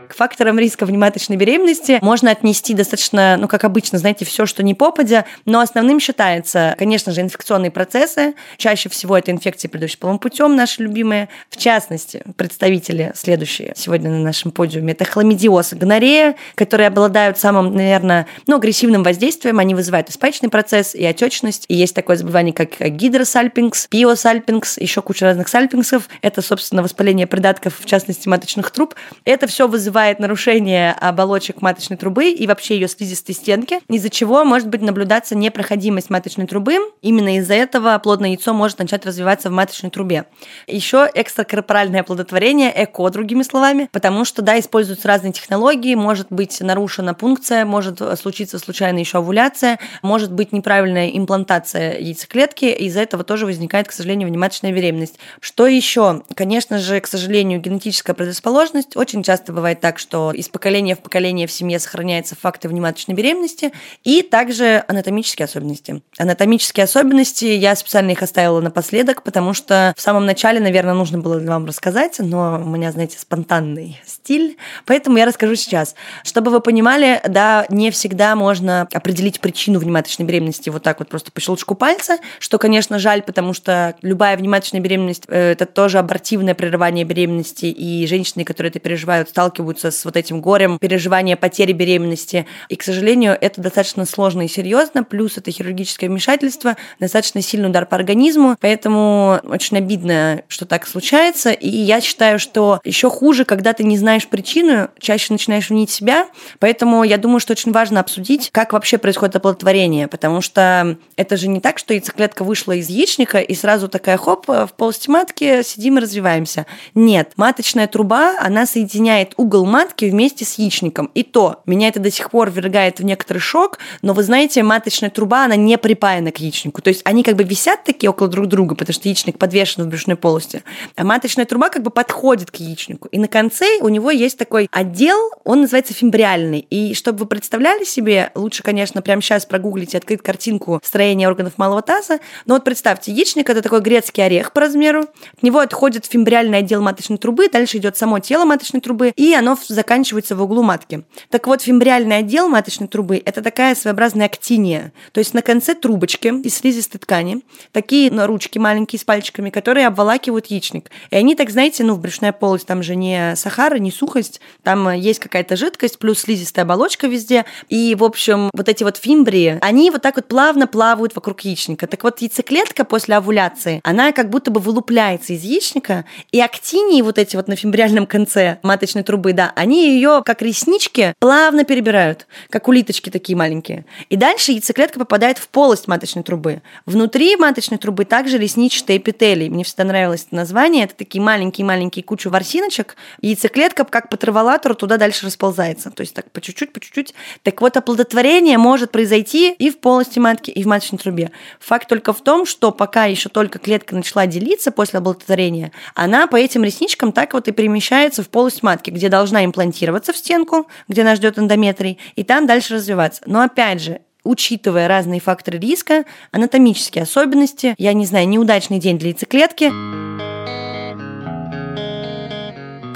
К 0.09 0.15
факторам 0.15 0.59
риска 0.59 0.87
внематочной 0.87 1.37
беременности 1.37 1.99
можно 2.03 2.31
отнести 2.31 2.75
достаточно, 2.75 3.37
ну, 3.37 3.49
как 3.49 3.65
обычно, 3.65 3.99
знаете, 3.99 4.25
все, 4.25 4.47
что 4.47 4.63
не 4.63 4.75
попадя, 4.75 5.25
но 5.45 5.61
основным 5.61 6.01
считается, 6.01 6.75
конечно 6.79 7.13
же, 7.13 7.21
инфекционные 7.21 7.71
процессы. 7.71 8.35
Чаще 8.57 8.89
всего 8.89 9.17
это 9.17 9.31
инфекции, 9.31 9.69
предыдущим 9.69 9.99
половым 10.01 10.19
путем, 10.19 10.57
наши 10.57 10.83
любимые. 10.83 11.29
В 11.51 11.57
частности, 11.57 12.23
представители 12.37 13.13
следующие 13.15 13.73
сегодня 13.77 14.11
на 14.11 14.21
нашем 14.21 14.51
подиуме, 14.51 14.93
это 14.93 15.05
хламидиоз 15.05 15.75
гонорея, 15.75 16.37
которые 16.55 16.89
обладают 16.89 17.39
самым, 17.39 17.75
наверное, 17.75 18.27
ну, 18.47 18.57
агрессивным 18.57 19.03
воздействием. 19.03 19.59
Они 19.59 19.75
вызывают 19.75 20.09
и 20.11 20.49
процесс, 20.49 20.95
и 20.95 21.05
отечность. 21.05 21.65
И 21.69 21.75
есть 21.75 21.95
такое 21.95 22.17
заболевание, 22.17 22.53
как 22.53 22.79
гидросальпингс, 22.79 23.89
пиосальпингс, 23.89 24.79
еще 24.79 25.03
куча 25.03 25.25
разных 25.27 25.49
сальпингсов. 25.49 26.09
Это, 26.23 26.43
собственно, 26.43 26.83
воспаление 26.83 27.27
придатков, 27.27 27.81
в 27.81 27.87
частности, 27.87 28.29
маточных 28.29 28.71
труб. 28.71 28.95
Это 29.25 29.47
все 29.47 29.67
вызывает 29.67 29.96
вызывает 29.97 30.19
нарушение 30.19 30.93
оболочек 30.93 31.63
маточной 31.63 31.97
трубы 31.97 32.29
и 32.31 32.47
вообще 32.47 32.75
ее 32.75 32.87
слизистой 32.87 33.35
стенки, 33.35 33.81
из-за 33.89 34.11
чего 34.11 34.45
может 34.45 34.69
быть 34.69 34.83
наблюдаться 34.83 35.35
непроходимость 35.35 36.11
маточной 36.11 36.47
трубы. 36.47 36.77
Именно 37.01 37.39
из-за 37.39 37.55
этого 37.55 37.99
плодное 37.99 38.29
яйцо 38.29 38.53
может 38.53 38.79
начать 38.79 39.07
развиваться 39.07 39.49
в 39.49 39.53
маточной 39.53 39.89
трубе. 39.89 40.27
Еще 40.67 41.11
экстракорпоральное 41.15 42.03
оплодотворение, 42.03 42.71
ЭКО, 42.77 43.09
другими 43.09 43.43
словами, 43.43 43.89
потому 43.91 44.27
что, 44.27 44.43
да, 44.43 44.61
используются 44.61 45.09
разные 45.09 45.33
технологии, 45.33 45.95
может 45.95 46.27
быть 46.29 46.61
нарушена 46.61 47.15
пункция, 47.15 47.65
может 47.65 48.03
случиться 48.21 48.59
случайная 48.59 49.01
еще 49.01 49.17
овуляция, 49.17 49.79
может 50.03 50.31
быть 50.31 50.53
неправильная 50.53 51.09
имплантация 51.09 51.99
яйцеклетки, 51.99 52.67
из-за 52.67 53.01
этого 53.01 53.25
тоже 53.25 53.47
возникает, 53.47 53.89
к 53.89 53.93
сожалению, 53.93 54.29
внематочная 54.29 54.73
беременность. 54.73 55.19
Что 55.41 55.67
еще? 55.67 56.23
Конечно 56.35 56.81
же, 56.81 57.01
к 57.01 57.07
сожалению, 57.07 57.63
генетическая 57.63 58.13
предрасположенность 58.13 58.95
очень 58.95 59.23
часто 59.23 59.55
бывает 59.55 59.81
так, 59.87 60.01
что 60.01 60.33
из 60.33 60.49
поколения 60.49 60.97
в 60.97 60.99
поколение 60.99 61.47
в 61.47 61.53
семье 61.53 61.79
сохраняются 61.79 62.35
факты 62.35 62.69
внематочной 62.69 63.15
беременности, 63.15 63.71
и 64.03 64.23
также 64.23 64.83
анатомические 64.89 65.45
особенности. 65.45 66.03
Анатомические 66.19 66.83
особенности, 66.83 67.45
я 67.45 67.77
специально 67.77 68.11
их 68.11 68.21
оставила 68.21 68.61
напоследок, 68.61 69.23
потому 69.23 69.55
что 69.55 69.95
в 69.97 70.01
самом 70.01 70.27
начале, 70.27 70.59
наверное, 70.59 70.95
нужно 70.95 71.19
было 71.19 71.39
вам 71.39 71.67
рассказать, 71.67 72.17
но 72.19 72.61
у 72.61 72.69
меня, 72.69 72.91
знаете, 72.91 73.17
спонтанный 73.17 74.01
стиль, 74.05 74.57
поэтому 74.87 75.19
я 75.19 75.25
расскажу 75.25 75.55
сейчас. 75.55 75.95
Чтобы 76.25 76.51
вы 76.51 76.61
понимали, 76.61 77.21
да, 77.29 77.65
не 77.69 77.93
всегда 77.93 78.35
можно 78.35 78.89
определить 78.93 79.39
причину 79.39 79.79
внематочной 79.79 80.27
беременности 80.27 80.69
вот 80.69 80.83
так 80.83 80.99
вот 80.99 81.09
просто 81.09 81.31
по 81.31 81.41
щелчку 81.41 81.77
пальца, 81.77 82.19
что, 82.41 82.59
конечно, 82.59 82.99
жаль, 82.99 83.23
потому 83.23 83.53
что 83.53 83.95
любая 84.03 84.37
внематочная 84.37 84.81
беременность 84.81 85.27
э,– 85.29 85.53
это 85.53 85.65
тоже 85.65 86.01
абортивное 86.01 86.57
прерывание 86.57 87.05
беременности, 87.05 87.67
и 87.67 88.05
женщины, 88.09 88.43
которые 88.43 88.71
это 88.71 88.81
переживают, 88.81 89.29
сталкиваются 89.29 89.76
сталкиваются 89.77 89.91
с 89.91 90.05
вот 90.05 90.17
этим 90.17 90.41
горем 90.41 90.79
переживания 90.79 91.37
потери 91.37 91.73
беременности. 91.73 92.47
И, 92.69 92.77
к 92.77 92.83
сожалению, 92.83 93.37
это 93.41 93.61
достаточно 93.61 94.05
сложно 94.07 94.43
и 94.43 94.49
серьезно, 94.49 95.05
плюс 95.05 95.37
это 95.37 95.51
хирургическое 95.51 96.09
вмешательство, 96.09 96.77
достаточно 96.99 97.43
сильный 97.43 97.69
удар 97.69 97.87
по 97.87 97.97
организму, 97.97 98.57
поэтому 98.61 99.41
очень 99.45 99.79
обидно, 99.79 100.43
что 100.49 100.65
так 100.65 100.87
случается. 100.87 101.51
И 101.51 101.69
я 101.69 102.01
считаю, 102.01 102.39
что 102.39 102.81
еще 102.85 103.11
хуже, 103.11 103.45
когда 103.45 103.73
ты 103.73 103.85
не 103.85 103.99
знаешь 103.99 104.27
причину, 104.27 104.89
чаще 104.99 105.33
начинаешь 105.33 105.71
винить 105.71 105.91
себя. 105.91 106.29
Поэтому 106.59 107.05
я 107.05 107.19
думаю, 107.19 107.41
что 107.41 107.53
очень 107.53 107.73
важно 107.73 108.01
обсудить, 108.01 108.51
как 108.53 108.73
вообще 108.73 108.99
происходит 108.99 109.37
оплодотворение, 109.37 110.09
потому 110.09 110.41
что 110.41 110.97
это 111.17 111.37
же 111.37 111.49
не 111.49 111.61
так, 111.61 111.79
что 111.79 111.95
яйцеклетка 111.95 112.45
вышла 112.45 112.73
из 112.73 112.89
яичника 112.89 113.39
и 113.39 113.55
сразу 113.55 113.89
такая 113.89 114.17
хоп, 114.17 114.47
в 114.47 114.71
полости 114.77 115.11
матки 115.11 115.63
сидим 115.63 115.99
и 115.99 116.01
развиваемся. 116.01 116.67
Нет, 116.95 117.33
маточная 117.37 117.87
труба, 117.87 118.37
она 118.41 118.67
соединяет 118.67 119.35
угол 119.37 119.66
матки 119.67 120.07
вместе 120.07 120.45
с 120.45 120.55
яичником. 120.55 121.11
И 121.15 121.23
то, 121.23 121.63
меня 121.67 121.89
это 121.89 122.01
до 122.01 122.11
сих 122.11 122.31
пор 122.31 122.51
ввергает 122.51 123.01
в 123.01 123.05
некоторый 123.05 123.39
шок, 123.39 123.79
но 124.03 124.13
вы 124.13 124.23
знаете, 124.23 124.63
маточная 124.63 125.11
труба, 125.11 125.45
она 125.45 125.57
не 125.57 125.77
припаяна 125.79 126.33
к 126.33 126.39
яичнику. 126.39 126.81
То 126.83 126.89
есть 126.89 127.03
они 127.05 127.23
как 127.23 127.37
бы 127.37 127.45
висят 127.45 127.85
такие 127.85 128.11
около 128.11 128.29
друг 128.29 128.47
друга, 128.47 128.75
потому 128.75 128.95
что 128.95 129.09
яичник 129.09 129.39
подвешен 129.39 129.85
в 129.85 129.89
брюшной 129.89 130.17
полости. 130.17 130.63
А 130.95 131.05
маточная 131.05 131.45
труба 131.45 131.69
как 131.69 131.83
бы 131.83 131.91
подходит 131.91 132.51
к 132.51 132.57
яичнику. 132.57 133.09
И 133.09 133.19
на 133.19 133.29
конце 133.29 133.79
у 133.81 133.89
него 133.89 134.11
есть 134.11 134.39
такой 134.39 134.69
отдел, 134.71 135.19
он 135.45 135.63
называется 135.63 135.95
фимбриальный. 135.95 136.61
И 136.71 136.95
чтобы 136.95 137.21
вы 137.21 137.27
представляли 137.27 137.85
себе, 137.85 138.31
лучше, 138.35 138.63
конечно, 138.63 139.03
прямо 139.03 139.21
сейчас 139.23 139.47
прогуглить 139.47 139.95
и 139.95 139.97
открыть 139.97 140.23
картинку 140.23 140.81
строения 140.85 141.29
органов 141.29 141.55
малого 141.57 141.83
таза. 141.83 142.21
Но 142.47 142.55
вот 142.55 142.65
представьте, 142.65 143.13
яичник– 143.13 143.51
это 143.51 143.63
такой 143.63 143.81
грецкий 143.81 144.25
орех 144.25 144.53
по 144.53 144.61
размеру. 144.61 145.07
От 145.37 145.43
него 145.43 145.59
отходит 145.59 146.07
фимбриальный 146.07 146.59
отдел 146.59 146.83
маточной 146.83 147.19
трубы, 147.19 147.49
дальше 147.49 147.79
идет 147.79 147.97
само 147.97 148.19
тело 148.19 148.45
маточной 148.45 148.81
трубы, 148.81 149.13
и 149.17 149.35
оно 149.35 149.56
заканчивается 149.65 150.37
в 150.37 150.43
углу 150.43 150.63
матки. 150.63 151.05
Так 151.31 151.47
вот, 151.47 151.63
фимбриальный 151.63 152.19
отдел 152.19 152.49
маточной 152.49 152.89
трубы– 152.89 153.23
это 153.25 153.43
такая 153.43 153.75
своеобразная 153.75 154.27
актиния. 154.27 154.93
То 155.13 155.19
есть 155.19 155.35
на 155.35 155.43
конце 155.43 155.75
трубочки 155.75 156.29
из 156.29 156.57
слизистой 156.57 157.01
ткани 157.01 157.43
такие 157.73 158.11
ручки 158.27 158.59
маленькие 158.59 158.99
с 158.99 159.05
пальчиками, 159.05 159.51
которые 159.51 159.87
обволакивают 159.87 160.47
яичник. 160.47 160.91
И 161.11 161.17
они 161.17 161.35
так, 161.35 161.51
знаете, 161.51 161.85
ну, 161.85 161.95
в 161.95 162.01
брюшная 162.01 162.33
полость, 162.33 162.67
там 162.67 162.83
же 162.83 162.97
не 162.97 163.35
сахара, 163.37 163.77
не 163.77 163.91
сухость, 163.91 164.41
там 164.63 164.91
есть 164.93 165.21
какая-то 165.21 165.57
жидкость, 165.57 165.99
плюс 165.99 166.21
слизистая 166.21 166.65
оболочка 166.65 167.07
везде. 167.07 167.45
И, 167.69 167.95
в 167.95 168.05
общем, 168.05 168.51
вот 168.53 168.69
эти 168.69 168.85
вот 168.85 168.97
фимбрии, 168.97 169.59
они 169.61 169.91
вот 169.91 170.03
так 170.03 170.17
вот 170.17 170.27
плавно 170.27 170.67
плавают 170.67 171.15
вокруг 171.15 171.41
яичника. 171.43 171.87
Так 171.87 172.03
вот, 172.05 172.21
яйцеклетка 172.21 172.85
после 172.85 173.17
овуляции, 173.17 173.81
она 173.85 174.13
как 174.13 174.31
будто 174.31 174.51
бы 174.51 174.61
вылупляется 174.61 175.33
из 175.33 175.43
яичника, 175.43 176.05
и 176.33 176.41
актинии 176.41 177.03
вот 177.03 177.19
эти 177.19 177.37
вот 177.37 177.49
на 177.49 177.57
фимбриальном 177.57 178.07
конце 178.07 178.59
маточной 178.63 179.03
трубы, 179.03 179.33
да, 179.33 179.46
они 179.55 179.95
ее, 179.95 180.23
как 180.25 180.43
реснички, 180.43 181.15
плавно 181.19 181.65
перебирают, 181.65 182.27
как 182.51 182.69
улиточки 182.69 183.11
такие 183.11 183.37
маленькие. 183.37 183.85
И 184.09 184.17
дальше 184.17 184.53
яйцеклетка 184.53 184.99
попадает 184.99 185.39
в 185.39 185.49
полость 185.49 185.89
маточной 185.89 186.23
трубы. 186.23 186.63
Внутри 186.87 187.37
маточной 187.37 187.79
трубы 187.79 188.05
также 188.05 188.39
ресничатые 188.39 188.99
эпителий. 188.99 189.49
Мне 189.49 189.65
всегда 189.65 189.85
нравилось 189.85 190.25
это 190.27 190.37
название. 190.37 190.85
Это 190.85 190.95
такие 190.95 191.23
маленькие-маленькие 191.23 192.03
кучу 192.03 192.31
ворсиночек. 192.31 192.97
Яйцеклетка, 193.21 193.85
как 193.85 194.09
по 194.09 194.17
траволатору, 194.17 194.75
туда 194.75 194.97
дальше 194.97 195.27
расползается. 195.27 195.91
То 195.91 196.03
есть 196.03 196.15
так 196.15 196.31
по 196.31 196.41
чуть-чуть, 196.41 196.73
по 196.73 196.81
чуть-чуть. 196.81 197.15
Так 197.43 197.61
вот, 197.61 197.77
оплодотворение 197.77 198.59
может 198.59 198.91
произойти 198.91 199.53
и 199.53 199.71
в 199.71 199.79
полости 199.79 200.19
матки, 200.19 200.51
и 200.51 200.63
в 200.63 200.67
маточной 200.67 200.99
трубе. 200.99 201.31
Факт 201.61 201.89
только 201.89 202.13
в 202.13 202.21
том, 202.23 202.47
что 202.47 202.73
пока 202.73 203.05
еще 203.05 203.29
только 203.29 203.59
клетка 203.59 203.95
начала 203.95 204.27
делиться 204.27 204.71
после 204.71 204.99
оплодотворения, 204.99 205.73
она 205.95 206.27
по 206.27 206.37
этим 206.37 206.65
ресничкам 206.65 207.13
так 207.13 207.35
вот 207.35 207.49
и 207.49 207.53
перемещается 207.53 208.23
в 208.23 208.29
полость 208.29 208.63
матки, 208.63 208.91
где 208.91 209.09
должна 209.09 209.26
имплантироваться 209.35 210.13
в 210.13 210.17
стенку, 210.17 210.67
где 210.89 211.05
нас 211.05 211.19
ждет 211.19 211.39
эндометрий, 211.39 211.99
и 212.15 212.25
там 212.25 212.47
дальше 212.47 212.75
развиваться. 212.75 213.23
Но 213.27 213.43
опять 213.43 213.81
же, 213.81 214.01
учитывая 214.25 214.89
разные 214.89 215.21
факторы 215.21 215.59
риска, 215.59 216.05
анатомические 216.33 217.03
особенности, 217.03 217.75
я 217.79 217.93
не 217.93 218.07
знаю, 218.07 218.29
неудачный 218.29 218.79
день 218.79 218.99
для 218.99 219.11
яйцеклетки. 219.11 219.71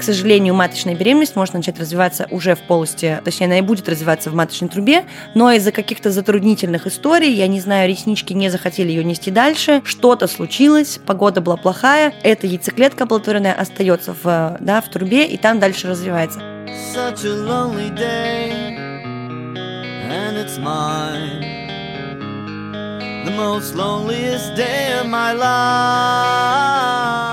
К 0.01 0.03
сожалению, 0.03 0.55
маточная 0.55 0.95
беременность 0.95 1.35
может 1.35 1.53
начать 1.53 1.79
развиваться 1.79 2.27
уже 2.31 2.55
в 2.55 2.61
полости, 2.61 3.21
точнее, 3.23 3.45
она 3.45 3.59
и 3.59 3.61
будет 3.61 3.87
развиваться 3.87 4.31
в 4.31 4.33
маточной 4.33 4.67
трубе, 4.67 5.05
но 5.35 5.51
из-за 5.51 5.71
каких-то 5.71 6.09
затруднительных 6.09 6.87
историй, 6.87 7.31
я 7.31 7.45
не 7.45 7.59
знаю, 7.59 7.87
реснички 7.87 8.33
не 8.33 8.49
захотели 8.49 8.87
ее 8.89 9.03
нести 9.03 9.29
дальше, 9.29 9.83
что-то 9.85 10.25
случилось, 10.25 10.99
погода 11.05 11.39
была 11.39 11.55
плохая, 11.55 12.15
эта 12.23 12.47
яйцеклетка 12.47 13.03
оплодотворенная 13.03 13.53
остается 13.53 14.15
в, 14.23 14.57
да, 14.59 14.81
в 14.81 14.89
трубе 14.89 15.27
и 15.27 15.37
там 15.37 15.59
дальше 15.59 15.87
развивается. 15.87 16.39
Such 16.95 17.23
a 17.23 17.35
lonely 17.35 17.91
day, 17.91 18.49
and 20.09 20.35
it's 20.35 20.57
mine. 20.57 21.45
The 23.23 23.37
most 23.37 23.75
loneliest 23.75 24.55
day 24.55 24.99
of 24.99 25.05
my 25.07 25.33
life. 25.33 27.30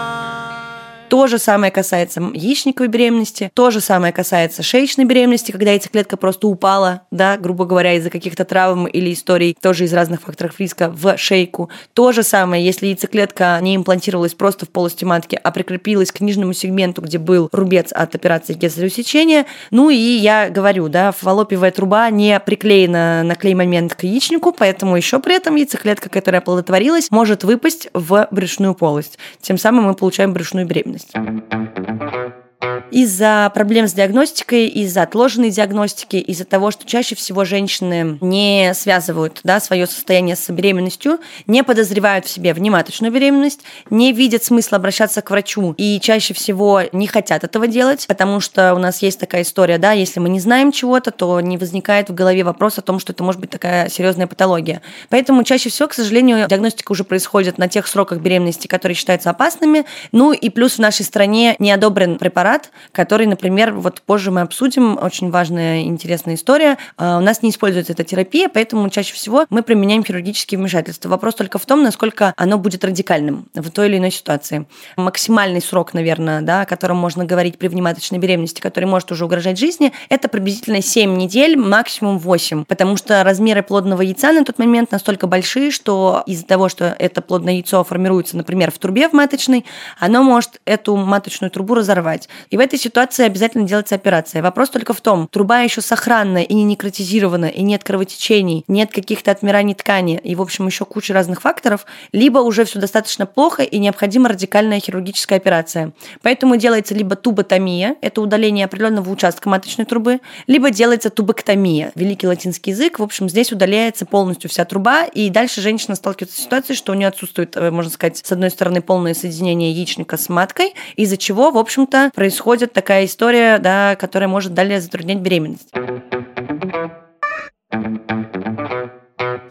То 1.08 1.26
же 1.26 1.38
самое 1.38 1.72
касается 1.72 2.20
яичниковой 2.34 2.88
беременности, 2.88 3.50
то 3.54 3.70
же 3.70 3.80
самое 3.80 4.12
касается 4.12 4.62
шеечной 4.62 5.06
беременности, 5.06 5.52
когда 5.52 5.70
яйцеклетка 5.70 6.18
просто 6.18 6.48
упала, 6.48 7.02
да, 7.10 7.38
грубо 7.38 7.64
говоря, 7.64 7.94
из-за 7.94 8.10
каких-то 8.10 8.44
травм 8.44 8.86
или 8.86 9.14
историй, 9.14 9.56
тоже 9.58 9.84
из 9.84 9.94
разных 9.94 10.20
факторов 10.20 10.60
риска, 10.60 10.90
в 10.90 11.16
шейку. 11.16 11.70
То 11.94 12.12
же 12.12 12.22
самое, 12.22 12.62
если 12.62 12.88
яйцеклетка 12.88 13.58
не 13.62 13.74
имплантировалась 13.74 14.34
просто 14.34 14.66
в 14.66 14.68
полости 14.68 15.06
матки, 15.06 15.40
а 15.42 15.50
прикрепилась 15.50 16.12
к 16.12 16.20
нижнему 16.20 16.52
сегменту, 16.52 17.00
где 17.00 17.16
был 17.16 17.48
рубец 17.52 17.90
от 17.92 18.14
операции 18.14 18.52
кесарево 18.52 18.90
сечения. 18.90 19.46
Ну 19.70 19.88
и 19.88 19.96
я 19.96 20.50
говорю, 20.50 20.88
да, 20.88 21.12
фаллопиевая 21.12 21.70
труба 21.70 22.10
не 22.10 22.38
приклеена 22.38 23.22
на 23.22 23.34
клей-момент 23.34 23.94
к 23.94 24.02
яичнику, 24.04 24.52
поэтому 24.52 24.96
еще 24.96 25.20
при 25.20 25.36
этом 25.36 25.56
яйцеклетка, 25.56 26.10
которая 26.10 26.42
оплодотворилась, 26.42 27.10
может 27.10 27.44
выпасть 27.44 27.88
в 27.94 28.28
брюшную 28.30 28.74
полость. 28.74 29.18
Тем 29.40 29.56
самым 29.56 29.84
мы 29.84 29.94
получаем 29.94 30.34
брюшную 30.34 30.66
беременность 30.66 30.97
беременность 31.06 32.47
из-за 32.90 33.50
проблем 33.54 33.86
с 33.86 33.92
диагностикой, 33.92 34.66
из-за 34.66 35.02
отложенной 35.02 35.50
диагностики, 35.50 36.16
из-за 36.16 36.44
того, 36.44 36.70
что 36.70 36.86
чаще 36.86 37.14
всего 37.14 37.44
женщины 37.44 38.18
не 38.20 38.72
связывают 38.74 39.40
да, 39.44 39.60
свое 39.60 39.86
состояние 39.86 40.36
с 40.36 40.48
беременностью, 40.50 41.18
не 41.46 41.62
подозревают 41.62 42.26
в 42.26 42.30
себе 42.30 42.54
внематочную 42.54 43.12
беременность, 43.12 43.60
не 43.90 44.12
видят 44.12 44.44
смысла 44.44 44.76
обращаться 44.76 45.22
к 45.22 45.30
врачу 45.30 45.74
и 45.76 46.00
чаще 46.00 46.34
всего 46.34 46.82
не 46.92 47.06
хотят 47.06 47.44
этого 47.44 47.66
делать, 47.66 48.06
потому 48.06 48.40
что 48.40 48.74
у 48.74 48.78
нас 48.78 49.02
есть 49.02 49.20
такая 49.20 49.42
история, 49.42 49.78
да, 49.78 49.92
если 49.92 50.20
мы 50.20 50.28
не 50.28 50.40
знаем 50.40 50.72
чего-то, 50.72 51.10
то 51.10 51.40
не 51.40 51.58
возникает 51.58 52.08
в 52.08 52.14
голове 52.14 52.44
вопрос 52.44 52.78
о 52.78 52.82
том, 52.82 52.98
что 52.98 53.12
это 53.12 53.22
может 53.22 53.40
быть 53.40 53.50
такая 53.50 53.88
серьезная 53.88 54.26
патология. 54.26 54.82
Поэтому 55.08 55.44
чаще 55.44 55.68
всего, 55.68 55.88
к 55.88 55.94
сожалению, 55.94 56.46
диагностика 56.48 56.92
уже 56.92 57.04
происходит 57.04 57.58
на 57.58 57.68
тех 57.68 57.86
сроках 57.86 58.20
беременности, 58.20 58.66
которые 58.66 58.96
считаются 58.96 59.30
опасными. 59.30 59.84
Ну 60.12 60.32
и 60.32 60.48
плюс 60.50 60.74
в 60.74 60.78
нашей 60.78 61.04
стране 61.04 61.56
не 61.58 61.70
одобрен 61.70 62.18
препарат, 62.18 62.70
который, 62.92 63.26
например, 63.26 63.72
вот 63.72 64.02
позже 64.02 64.30
мы 64.30 64.40
обсудим, 64.42 64.98
очень 65.00 65.30
важная 65.30 65.82
интересная 65.82 66.34
история. 66.34 66.78
А, 66.96 67.18
у 67.18 67.20
нас 67.20 67.42
не 67.42 67.50
используется 67.50 67.92
эта 67.92 68.04
терапия, 68.04 68.48
поэтому 68.48 68.88
чаще 68.90 69.14
всего 69.14 69.46
мы 69.50 69.62
применяем 69.62 70.04
хирургические 70.04 70.58
вмешательства. 70.58 71.08
Вопрос 71.08 71.34
только 71.34 71.58
в 71.58 71.66
том, 71.66 71.82
насколько 71.82 72.32
оно 72.36 72.58
будет 72.58 72.84
радикальным 72.84 73.48
в 73.54 73.70
той 73.70 73.88
или 73.88 73.98
иной 73.98 74.10
ситуации. 74.10 74.66
Максимальный 74.96 75.60
срок, 75.60 75.94
наверное, 75.94 76.40
да, 76.42 76.62
о 76.62 76.66
котором 76.66 76.96
можно 76.96 77.24
говорить 77.24 77.58
при 77.58 77.68
внематочной 77.68 78.18
беременности, 78.18 78.60
который 78.60 78.86
может 78.86 79.10
уже 79.12 79.24
угрожать 79.24 79.58
жизни, 79.58 79.92
это 80.08 80.28
приблизительно 80.28 80.82
7 80.82 81.16
недель, 81.16 81.56
максимум 81.56 82.18
8, 82.18 82.64
потому 82.64 82.96
что 82.96 83.22
размеры 83.24 83.62
плодного 83.62 84.02
яйца 84.02 84.32
на 84.32 84.44
тот 84.44 84.58
момент 84.58 84.92
настолько 84.92 85.26
большие, 85.26 85.70
что 85.70 86.22
из-за 86.26 86.46
того, 86.46 86.68
что 86.68 86.94
это 86.98 87.22
плодное 87.22 87.54
яйцо 87.54 87.84
формируется, 87.84 88.36
например, 88.36 88.70
в 88.70 88.78
трубе 88.78 89.08
в 89.08 89.12
маточной, 89.12 89.64
оно 89.98 90.22
может 90.22 90.60
эту 90.64 90.96
маточную 90.96 91.50
трубу 91.50 91.74
разорвать. 91.74 92.28
И 92.50 92.56
в 92.56 92.60
этой 92.68 92.78
ситуации 92.78 93.24
обязательно 93.24 93.66
делается 93.66 93.94
операция. 93.94 94.42
Вопрос 94.42 94.70
только 94.70 94.92
в 94.92 95.00
том, 95.00 95.26
труба 95.26 95.60
еще 95.60 95.80
сохранная 95.80 96.42
и 96.42 96.54
не 96.54 96.64
некротизирована, 96.64 97.46
и 97.46 97.62
нет 97.62 97.82
кровотечений, 97.82 98.64
нет 98.68 98.92
каких-то 98.92 99.30
отмираний 99.30 99.74
ткани, 99.74 100.20
и, 100.22 100.34
в 100.34 100.42
общем, 100.42 100.66
еще 100.66 100.84
куча 100.84 101.14
разных 101.14 101.40
факторов, 101.40 101.86
либо 102.12 102.38
уже 102.38 102.64
все 102.64 102.78
достаточно 102.78 103.26
плохо 103.26 103.62
и 103.62 103.78
необходима 103.78 104.28
радикальная 104.28 104.80
хирургическая 104.80 105.38
операция. 105.38 105.92
Поэтому 106.22 106.56
делается 106.56 106.94
либо 106.94 107.16
туботомия, 107.16 107.96
это 108.02 108.20
удаление 108.20 108.66
определенного 108.66 109.10
участка 109.10 109.48
маточной 109.48 109.86
трубы, 109.86 110.20
либо 110.46 110.70
делается 110.70 111.10
тубоктомия, 111.10 111.92
великий 111.94 112.26
латинский 112.26 112.72
язык. 112.72 112.98
В 112.98 113.02
общем, 113.02 113.28
здесь 113.28 113.50
удаляется 113.50 114.04
полностью 114.04 114.50
вся 114.50 114.64
труба, 114.66 115.04
и 115.04 115.30
дальше 115.30 115.62
женщина 115.62 115.96
сталкивается 115.96 116.36
с 116.36 116.44
ситуацией, 116.44 116.76
что 116.76 116.92
у 116.92 116.94
нее 116.94 117.08
отсутствует, 117.08 117.56
э, 117.56 117.70
можно 117.70 117.90
сказать, 117.90 118.18
с 118.18 118.30
одной 118.30 118.50
стороны, 118.50 118.82
полное 118.82 119.14
соединение 119.14 119.72
яичника 119.72 120.18
с 120.18 120.28
маткой, 120.28 120.74
из-за 120.96 121.16
чего, 121.16 121.50
в 121.50 121.56
общем-то, 121.56 122.10
происходит 122.14 122.57
происходит 122.58 122.72
такая 122.72 123.04
история, 123.04 123.58
да, 123.58 123.96
которая 123.96 124.28
может 124.28 124.52
далее 124.52 124.80
затруднять 124.80 125.18
беременность. 125.18 125.72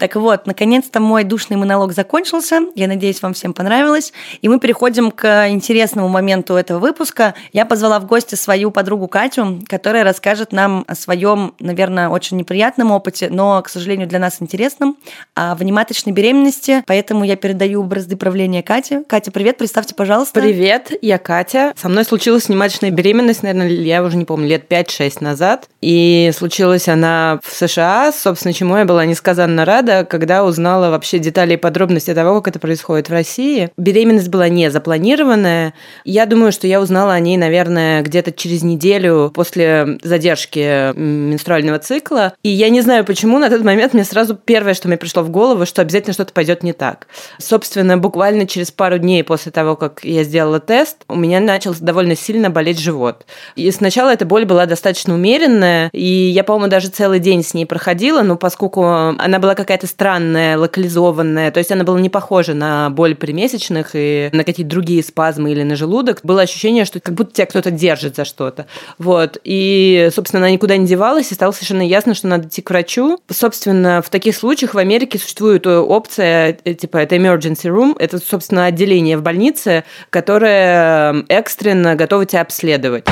Так 0.07 0.15
вот, 0.15 0.47
наконец-то 0.47 1.01
мой 1.01 1.25
душный 1.25 1.57
монолог 1.57 1.91
закончился. 1.91 2.61
Я 2.75 2.87
надеюсь, 2.87 3.21
вам 3.21 3.33
всем 3.33 3.53
понравилось. 3.53 4.13
И 4.41 4.47
мы 4.47 4.57
переходим 4.57 5.11
к 5.11 5.49
интересному 5.49 6.07
моменту 6.07 6.53
этого 6.53 6.79
выпуска. 6.79 7.33
Я 7.51 7.65
позвала 7.65 7.99
в 7.99 8.05
гости 8.05 8.35
свою 8.35 8.71
подругу 8.71 9.09
Катю, 9.09 9.59
которая 9.67 10.05
расскажет 10.05 10.53
нам 10.53 10.85
о 10.87 10.95
своем, 10.95 11.55
наверное, 11.59 12.07
очень 12.07 12.37
неприятном 12.37 12.93
опыте, 12.93 13.27
но, 13.29 13.61
к 13.61 13.67
сожалению, 13.67 14.07
для 14.07 14.19
нас 14.19 14.37
интересном, 14.41 14.95
о 15.35 15.55
внематочной 15.55 16.13
беременности. 16.13 16.85
Поэтому 16.87 17.25
я 17.25 17.35
передаю 17.35 17.83
бразды 17.83 18.15
правления 18.15 18.63
Кате. 18.63 19.03
Катя, 19.09 19.31
привет, 19.31 19.57
представьте, 19.57 19.93
пожалуйста. 19.93 20.39
Привет, 20.39 20.93
я 21.01 21.17
Катя. 21.17 21.73
Со 21.75 21.89
мной 21.89 22.05
случилась 22.05 22.47
внематочная 22.47 22.91
беременность, 22.91 23.43
наверное, 23.43 23.67
я 23.67 24.01
уже 24.01 24.15
не 24.15 24.23
помню, 24.23 24.47
лет 24.47 24.71
5-6 24.71 25.17
назад. 25.19 25.67
И 25.81 26.31
случилась 26.33 26.87
она 26.87 27.41
в 27.43 27.53
США, 27.53 28.13
собственно, 28.13 28.53
чему 28.53 28.77
я 28.77 28.85
была 28.85 29.05
несказанно 29.05 29.65
рада, 29.65 29.96
когда 30.03 30.43
узнала 30.43 30.89
вообще 30.89 31.19
детали 31.19 31.53
и 31.53 31.57
подробности 31.57 32.13
того, 32.13 32.41
как 32.41 32.49
это 32.49 32.59
происходит 32.59 33.09
в 33.09 33.11
России. 33.11 33.69
Беременность 33.77 34.29
была 34.29 34.49
не 34.49 34.69
запланированная. 34.71 35.73
Я 36.05 36.25
думаю, 36.25 36.51
что 36.51 36.67
я 36.67 36.81
узнала 36.81 37.13
о 37.13 37.19
ней, 37.19 37.37
наверное, 37.37 38.01
где-то 38.01 38.31
через 38.31 38.63
неделю 38.63 39.31
после 39.33 39.97
задержки 40.03 40.93
менструального 40.97 41.79
цикла. 41.79 42.33
И 42.43 42.49
я 42.49 42.69
не 42.69 42.81
знаю, 42.81 43.05
почему 43.05 43.39
на 43.39 43.49
тот 43.49 43.63
момент 43.63 43.93
мне 43.93 44.03
сразу 44.03 44.35
первое, 44.35 44.73
что 44.73 44.87
мне 44.87 44.97
пришло 44.97 45.23
в 45.23 45.29
голову, 45.29 45.65
что 45.65 45.81
обязательно 45.81 46.13
что-то 46.13 46.33
пойдет 46.33 46.63
не 46.63 46.73
так. 46.73 47.07
Собственно, 47.39 47.97
буквально 47.97 48.47
через 48.47 48.71
пару 48.71 48.97
дней 48.97 49.23
после 49.23 49.51
того, 49.51 49.75
как 49.75 50.03
я 50.03 50.23
сделала 50.23 50.59
тест, 50.59 50.97
у 51.07 51.15
меня 51.15 51.39
начал 51.39 51.73
довольно 51.79 52.15
сильно 52.15 52.49
болеть 52.49 52.79
живот. 52.79 53.25
И 53.55 53.69
сначала 53.71 54.13
эта 54.13 54.25
боль 54.25 54.45
была 54.45 54.65
достаточно 54.65 55.13
умеренная, 55.13 55.89
и 55.93 56.03
я, 56.03 56.43
по-моему, 56.43 56.69
даже 56.69 56.89
целый 56.89 57.19
день 57.19 57.43
с 57.43 57.53
ней 57.53 57.65
проходила, 57.65 58.21
но 58.21 58.35
поскольку 58.37 58.83
она 58.85 59.39
была 59.39 59.55
какая-то 59.77 59.87
странная, 59.87 60.57
локализованная, 60.57 61.51
то 61.51 61.59
есть 61.59 61.71
она 61.71 61.83
была 61.83 61.99
не 61.99 62.09
похожа 62.09 62.53
на 62.53 62.89
боль 62.89 63.15
при 63.15 63.31
месячных 63.31 63.91
и 63.93 64.29
на 64.33 64.43
какие-то 64.43 64.69
другие 64.69 65.03
спазмы 65.03 65.51
или 65.51 65.61
на 65.63 65.75
желудок, 65.75 66.21
было 66.23 66.41
ощущение, 66.41 66.85
что 66.85 66.99
как 66.99 67.13
будто 67.13 67.33
тебя 67.33 67.45
кто-то 67.45 67.69
держит 67.69 68.15
за 68.15 68.25
что-то. 68.25 68.65
Вот. 68.97 69.37
И, 69.43 70.09
собственно, 70.13 70.43
она 70.43 70.51
никуда 70.51 70.77
не 70.77 70.87
девалась, 70.87 71.31
и 71.31 71.35
стало 71.35 71.51
совершенно 71.51 71.83
ясно, 71.83 72.15
что 72.15 72.27
надо 72.27 72.47
идти 72.47 72.61
к 72.61 72.69
врачу. 72.71 73.19
Собственно, 73.29 74.01
в 74.01 74.09
таких 74.09 74.35
случаях 74.35 74.73
в 74.73 74.77
Америке 74.77 75.19
существует 75.19 75.67
опция, 75.67 76.57
э, 76.63 76.73
типа, 76.73 76.97
это 76.97 77.15
emergency 77.15 77.69
room, 77.69 77.95
это, 77.99 78.17
собственно, 78.17 78.65
отделение 78.65 79.17
в 79.17 79.21
больнице, 79.21 79.83
которое 80.09 81.23
экстренно 81.29 81.95
готово 81.95 82.25
тебя 82.25 82.41
обследовать. 82.41 83.05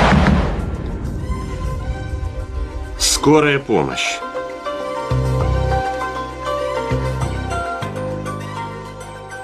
Скорая 2.98 3.58
помощь. 3.58 4.18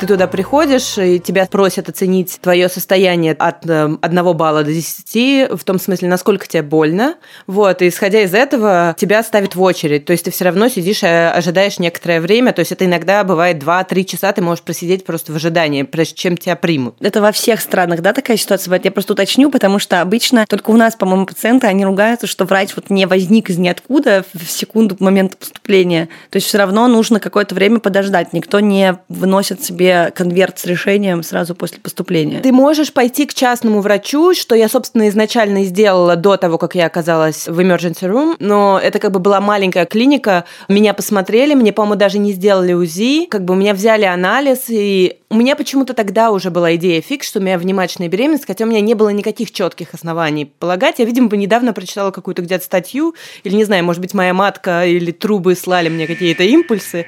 Ты 0.02 0.09
туда 0.09 0.26
приходишь, 0.26 0.99
и 0.99 1.21
тебя 1.21 1.47
просят 1.47 1.88
оценить 1.88 2.40
твое 2.40 2.68
состояние 2.68 3.35
от 3.35 3.62
1 3.62 4.00
э, 4.02 4.32
балла 4.32 4.64
до 4.64 4.73
10, 4.73 5.52
в 5.52 5.62
том 5.62 5.78
смысле, 5.78 6.09
насколько 6.09 6.49
тебе 6.49 6.62
больно. 6.62 7.14
Вот, 7.47 7.82
и 7.82 7.88
исходя 7.88 8.21
из 8.23 8.35
этого, 8.35 8.97
тебя 8.99 9.23
ставят 9.23 9.54
в 9.54 9.62
очередь. 9.62 10.04
То 10.04 10.11
есть 10.11 10.25
ты 10.25 10.32
все 10.32 10.47
равно 10.47 10.66
сидишь 10.66 11.04
и 11.04 11.06
ожидаешь 11.06 11.78
некоторое 11.78 12.21
время. 12.21 12.52
То 12.52 12.59
есть 12.59 12.73
это 12.73 12.85
иногда 12.85 13.23
бывает 13.23 13.62
2-3 13.62 14.02
часа, 14.02 14.32
ты 14.32 14.42
можешь 14.42 14.64
просидеть 14.64 15.04
просто 15.04 15.32
в 15.32 15.37
ожидании, 15.37 15.85
прежде 15.85 16.16
чем 16.16 16.37
тебя 16.37 16.56
примут. 16.56 16.97
Это 16.99 17.21
во 17.21 17.30
всех 17.30 17.61
странах, 17.61 18.00
да, 18.00 18.12
такая 18.12 18.37
ситуация 18.37 18.71
бывает? 18.71 18.85
Я 18.85 18.90
просто 18.90 19.12
уточню, 19.12 19.52
потому 19.52 19.78
что 19.78 20.00
обычно 20.00 20.47
только 20.49 20.73
у 20.73 20.76
нас, 20.76 20.97
по-моему, 20.97 21.26
пациенты, 21.26 21.68
они 21.68 21.85
ругаются, 21.85 22.26
что 22.26 22.44
врач 22.44 22.71
вот 22.75 22.90
не 22.90 23.06
возник 23.06 23.50
из 23.50 23.59
ниоткуда 23.59 24.25
в 24.35 24.50
секунду 24.50 24.97
момента 24.99 25.37
поступления. 25.37 26.09
То 26.30 26.38
есть 26.38 26.49
все 26.49 26.59
равно 26.59 26.88
нужно 26.88 27.21
какое-то 27.21 27.54
время 27.54 27.78
подождать. 27.78 28.32
Никто 28.32 28.59
не 28.59 28.99
выносит 29.09 29.62
себе 29.62 29.91
конверт 30.14 30.58
с 30.58 30.64
решением 30.64 31.22
сразу 31.22 31.54
после 31.54 31.78
поступления. 31.78 32.40
Ты 32.40 32.52
можешь 32.52 32.92
пойти 32.92 33.26
к 33.26 33.34
частному 33.34 33.80
врачу, 33.80 34.34
что 34.34 34.54
я, 34.54 34.68
собственно, 34.68 35.08
изначально 35.08 35.62
и 35.62 35.64
сделала 35.64 36.16
до 36.16 36.37
того, 36.37 36.58
как 36.58 36.75
я 36.75 36.87
оказалась 36.87 37.49
в 37.49 37.58
emergency 37.58 38.08
room, 38.08 38.37
но 38.38 38.80
это 38.82 38.99
как 38.99 39.12
бы 39.12 39.20
была 39.20 39.40
маленькая 39.40 39.87
клиника, 39.87 40.44
меня 40.68 40.94
посмотрели, 40.94 41.54
мне, 41.54 41.72
по-моему, 41.72 41.96
даже 41.96 42.18
не 42.18 42.32
сделали 42.32 42.72
УЗИ, 42.72 43.26
как 43.26 43.44
бы 43.44 43.54
у 43.54 43.56
меня 43.56 43.75
взяли 43.75 44.04
анализ, 44.04 44.64
и 44.68 45.18
у 45.30 45.34
меня 45.34 45.56
почему-то 45.56 45.94
тогда 45.94 46.30
уже 46.30 46.50
была 46.50 46.75
идея 46.76 47.00
фикс, 47.00 47.26
что 47.26 47.38
у 47.38 47.42
меня 47.42 47.58
внематочная 47.58 48.08
беременность, 48.08 48.46
хотя 48.46 48.64
у 48.64 48.68
меня 48.68 48.80
не 48.80 48.94
было 48.94 49.08
никаких 49.08 49.50
четких 49.50 49.94
оснований 49.94 50.44
полагать. 50.44 50.99
Я, 50.99 51.06
видимо, 51.06 51.28
недавно 51.37 51.72
прочитала 51.72 52.11
какую-то 52.11 52.42
где-то 52.42 52.64
статью, 52.64 53.14
или, 53.42 53.54
не 53.54 53.64
знаю, 53.64 53.84
может 53.84 54.02
быть, 54.02 54.14
моя 54.14 54.34
матка 54.34 54.84
или 54.84 55.11
трубы 55.11 55.54
слали 55.54 55.88
мне 55.88 56.06
какие-то 56.06 56.42
импульсы. 56.42 57.06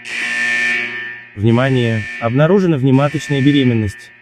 Внимание! 1.36 2.04
Обнаружена 2.20 2.76
внематочная 2.76 3.42
беременность. 3.42 4.12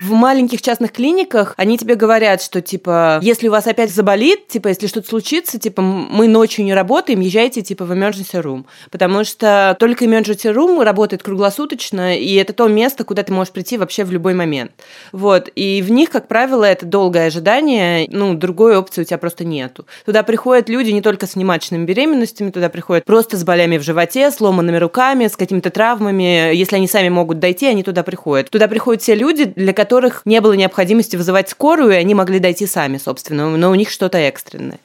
В 0.00 0.12
маленьких 0.12 0.62
частных 0.62 0.92
клиниках 0.92 1.52
они 1.58 1.76
тебе 1.76 1.94
говорят, 1.94 2.40
что, 2.40 2.62
типа, 2.62 3.20
если 3.22 3.48
у 3.48 3.50
вас 3.50 3.66
опять 3.66 3.90
заболит, 3.92 4.48
типа, 4.48 4.68
если 4.68 4.86
что-то 4.86 5.08
случится, 5.08 5.58
типа, 5.58 5.82
мы 5.82 6.26
ночью 6.26 6.64
не 6.64 6.72
работаем, 6.72 7.20
езжайте, 7.20 7.60
типа, 7.60 7.84
в 7.84 7.92
emergency 7.92 8.42
room. 8.42 8.64
Потому 8.90 9.24
что 9.24 9.76
только 9.78 10.06
emergency 10.06 10.54
room 10.54 10.82
работает 10.82 11.22
круглосуточно, 11.22 12.16
и 12.16 12.34
это 12.36 12.54
то 12.54 12.66
место, 12.66 13.04
куда 13.04 13.22
ты 13.22 13.32
можешь 13.32 13.52
прийти 13.52 13.76
вообще 13.76 14.04
в 14.04 14.10
любой 14.10 14.32
момент. 14.32 14.72
Вот. 15.12 15.50
И 15.54 15.82
в 15.82 15.90
них, 15.90 16.08
как 16.08 16.28
правило, 16.28 16.64
это 16.64 16.86
долгое 16.86 17.26
ожидание, 17.26 18.08
ну, 18.10 18.32
другой 18.32 18.78
опции 18.78 19.02
у 19.02 19.04
тебя 19.04 19.18
просто 19.18 19.44
нету. 19.44 19.86
Туда 20.06 20.22
приходят 20.22 20.70
люди 20.70 20.90
не 20.90 21.02
только 21.02 21.26
с 21.26 21.34
внематочными 21.34 21.84
беременностями, 21.84 22.50
туда 22.50 22.70
приходят 22.70 23.04
просто 23.04 23.36
с 23.36 23.44
болями 23.44 23.76
в 23.76 23.82
животе, 23.82 24.30
сломанными 24.30 24.78
руками, 24.78 25.26
с 25.26 25.36
какими-то 25.36 25.68
травмами. 25.68 26.54
Если 26.54 26.76
они 26.76 26.88
сами 26.88 27.10
могут 27.10 27.38
дойти, 27.38 27.66
они 27.66 27.82
туда 27.82 28.02
приходят. 28.02 28.48
Туда 28.48 28.66
приходят 28.66 29.02
все 29.02 29.14
люди, 29.14 29.44
для 29.44 29.74
которых 29.74 29.89
которых 29.90 30.22
не 30.24 30.40
было 30.40 30.52
необходимости 30.52 31.16
вызывать 31.16 31.48
скорую, 31.48 31.90
и 31.90 31.96
они 31.96 32.14
могли 32.14 32.38
дойти 32.38 32.64
сами, 32.64 32.96
собственно, 32.96 33.56
но 33.56 33.70
у 33.72 33.74
них 33.74 33.90
что-то 33.90 34.18
экстренное. 34.18 34.78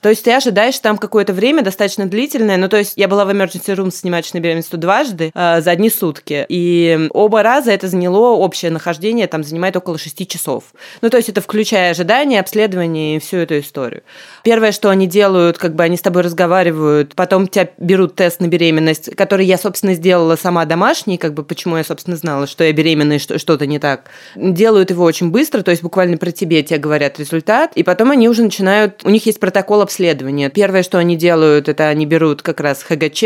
То 0.00 0.08
есть 0.08 0.24
ты 0.24 0.32
ожидаешь 0.32 0.78
там 0.78 0.96
какое-то 0.96 1.32
время 1.32 1.62
достаточно 1.62 2.06
длительное. 2.06 2.56
Ну, 2.56 2.68
то 2.68 2.78
есть 2.78 2.94
я 2.96 3.08
была 3.08 3.24
в 3.24 3.30
emergency 3.30 3.74
room 3.76 3.90
с 3.90 4.02
внематочной 4.02 4.40
беременностью 4.40 4.78
дважды 4.78 5.30
э, 5.34 5.60
за 5.60 5.70
одни 5.70 5.90
сутки. 5.90 6.46
И 6.48 7.08
оба 7.12 7.42
раза 7.42 7.70
это 7.72 7.88
заняло 7.88 8.30
общее 8.36 8.70
нахождение, 8.70 9.26
там 9.26 9.44
занимает 9.44 9.76
около 9.76 9.98
6 9.98 10.26
часов. 10.28 10.64
Ну, 11.02 11.10
то 11.10 11.18
есть 11.18 11.28
это 11.28 11.40
включая 11.40 11.90
ожидание, 11.90 12.40
обследование 12.40 13.16
и 13.16 13.18
всю 13.18 13.38
эту 13.38 13.58
историю. 13.58 14.02
Первое, 14.42 14.72
что 14.72 14.88
они 14.88 15.06
делают, 15.06 15.58
как 15.58 15.74
бы 15.74 15.84
они 15.84 15.96
с 15.96 16.00
тобой 16.00 16.22
разговаривают, 16.22 17.14
потом 17.14 17.46
тебя 17.46 17.68
берут 17.78 18.14
тест 18.14 18.40
на 18.40 18.46
беременность, 18.46 19.14
который 19.16 19.44
я, 19.44 19.58
собственно, 19.58 19.94
сделала 19.94 20.36
сама 20.36 20.64
домашний, 20.64 21.18
как 21.18 21.34
бы 21.34 21.44
почему 21.44 21.76
я, 21.76 21.84
собственно, 21.84 22.16
знала, 22.16 22.46
что 22.46 22.64
я 22.64 22.72
беременна 22.72 23.14
и 23.14 23.18
что, 23.18 23.38
что-то 23.38 23.66
не 23.66 23.78
так. 23.78 24.10
Делают 24.34 24.90
его 24.90 25.04
очень 25.04 25.30
быстро, 25.30 25.62
то 25.62 25.70
есть 25.70 25.82
буквально 25.82 26.16
про 26.16 26.30
тебе 26.30 26.62
тебе 26.62 26.78
говорят 26.78 27.18
результат, 27.18 27.72
и 27.74 27.82
потом 27.82 28.10
они 28.10 28.28
уже 28.28 28.42
начинают, 28.42 29.02
у 29.04 29.10
них 29.10 29.26
есть 29.26 29.40
протокол 29.40 29.82
обследования. 29.90 30.50
Первое, 30.50 30.84
что 30.84 30.98
они 30.98 31.16
делают, 31.16 31.68
это 31.68 31.88
они 31.88 32.06
берут 32.06 32.42
как 32.42 32.60
раз 32.60 32.82
ХГЧ, 32.84 33.24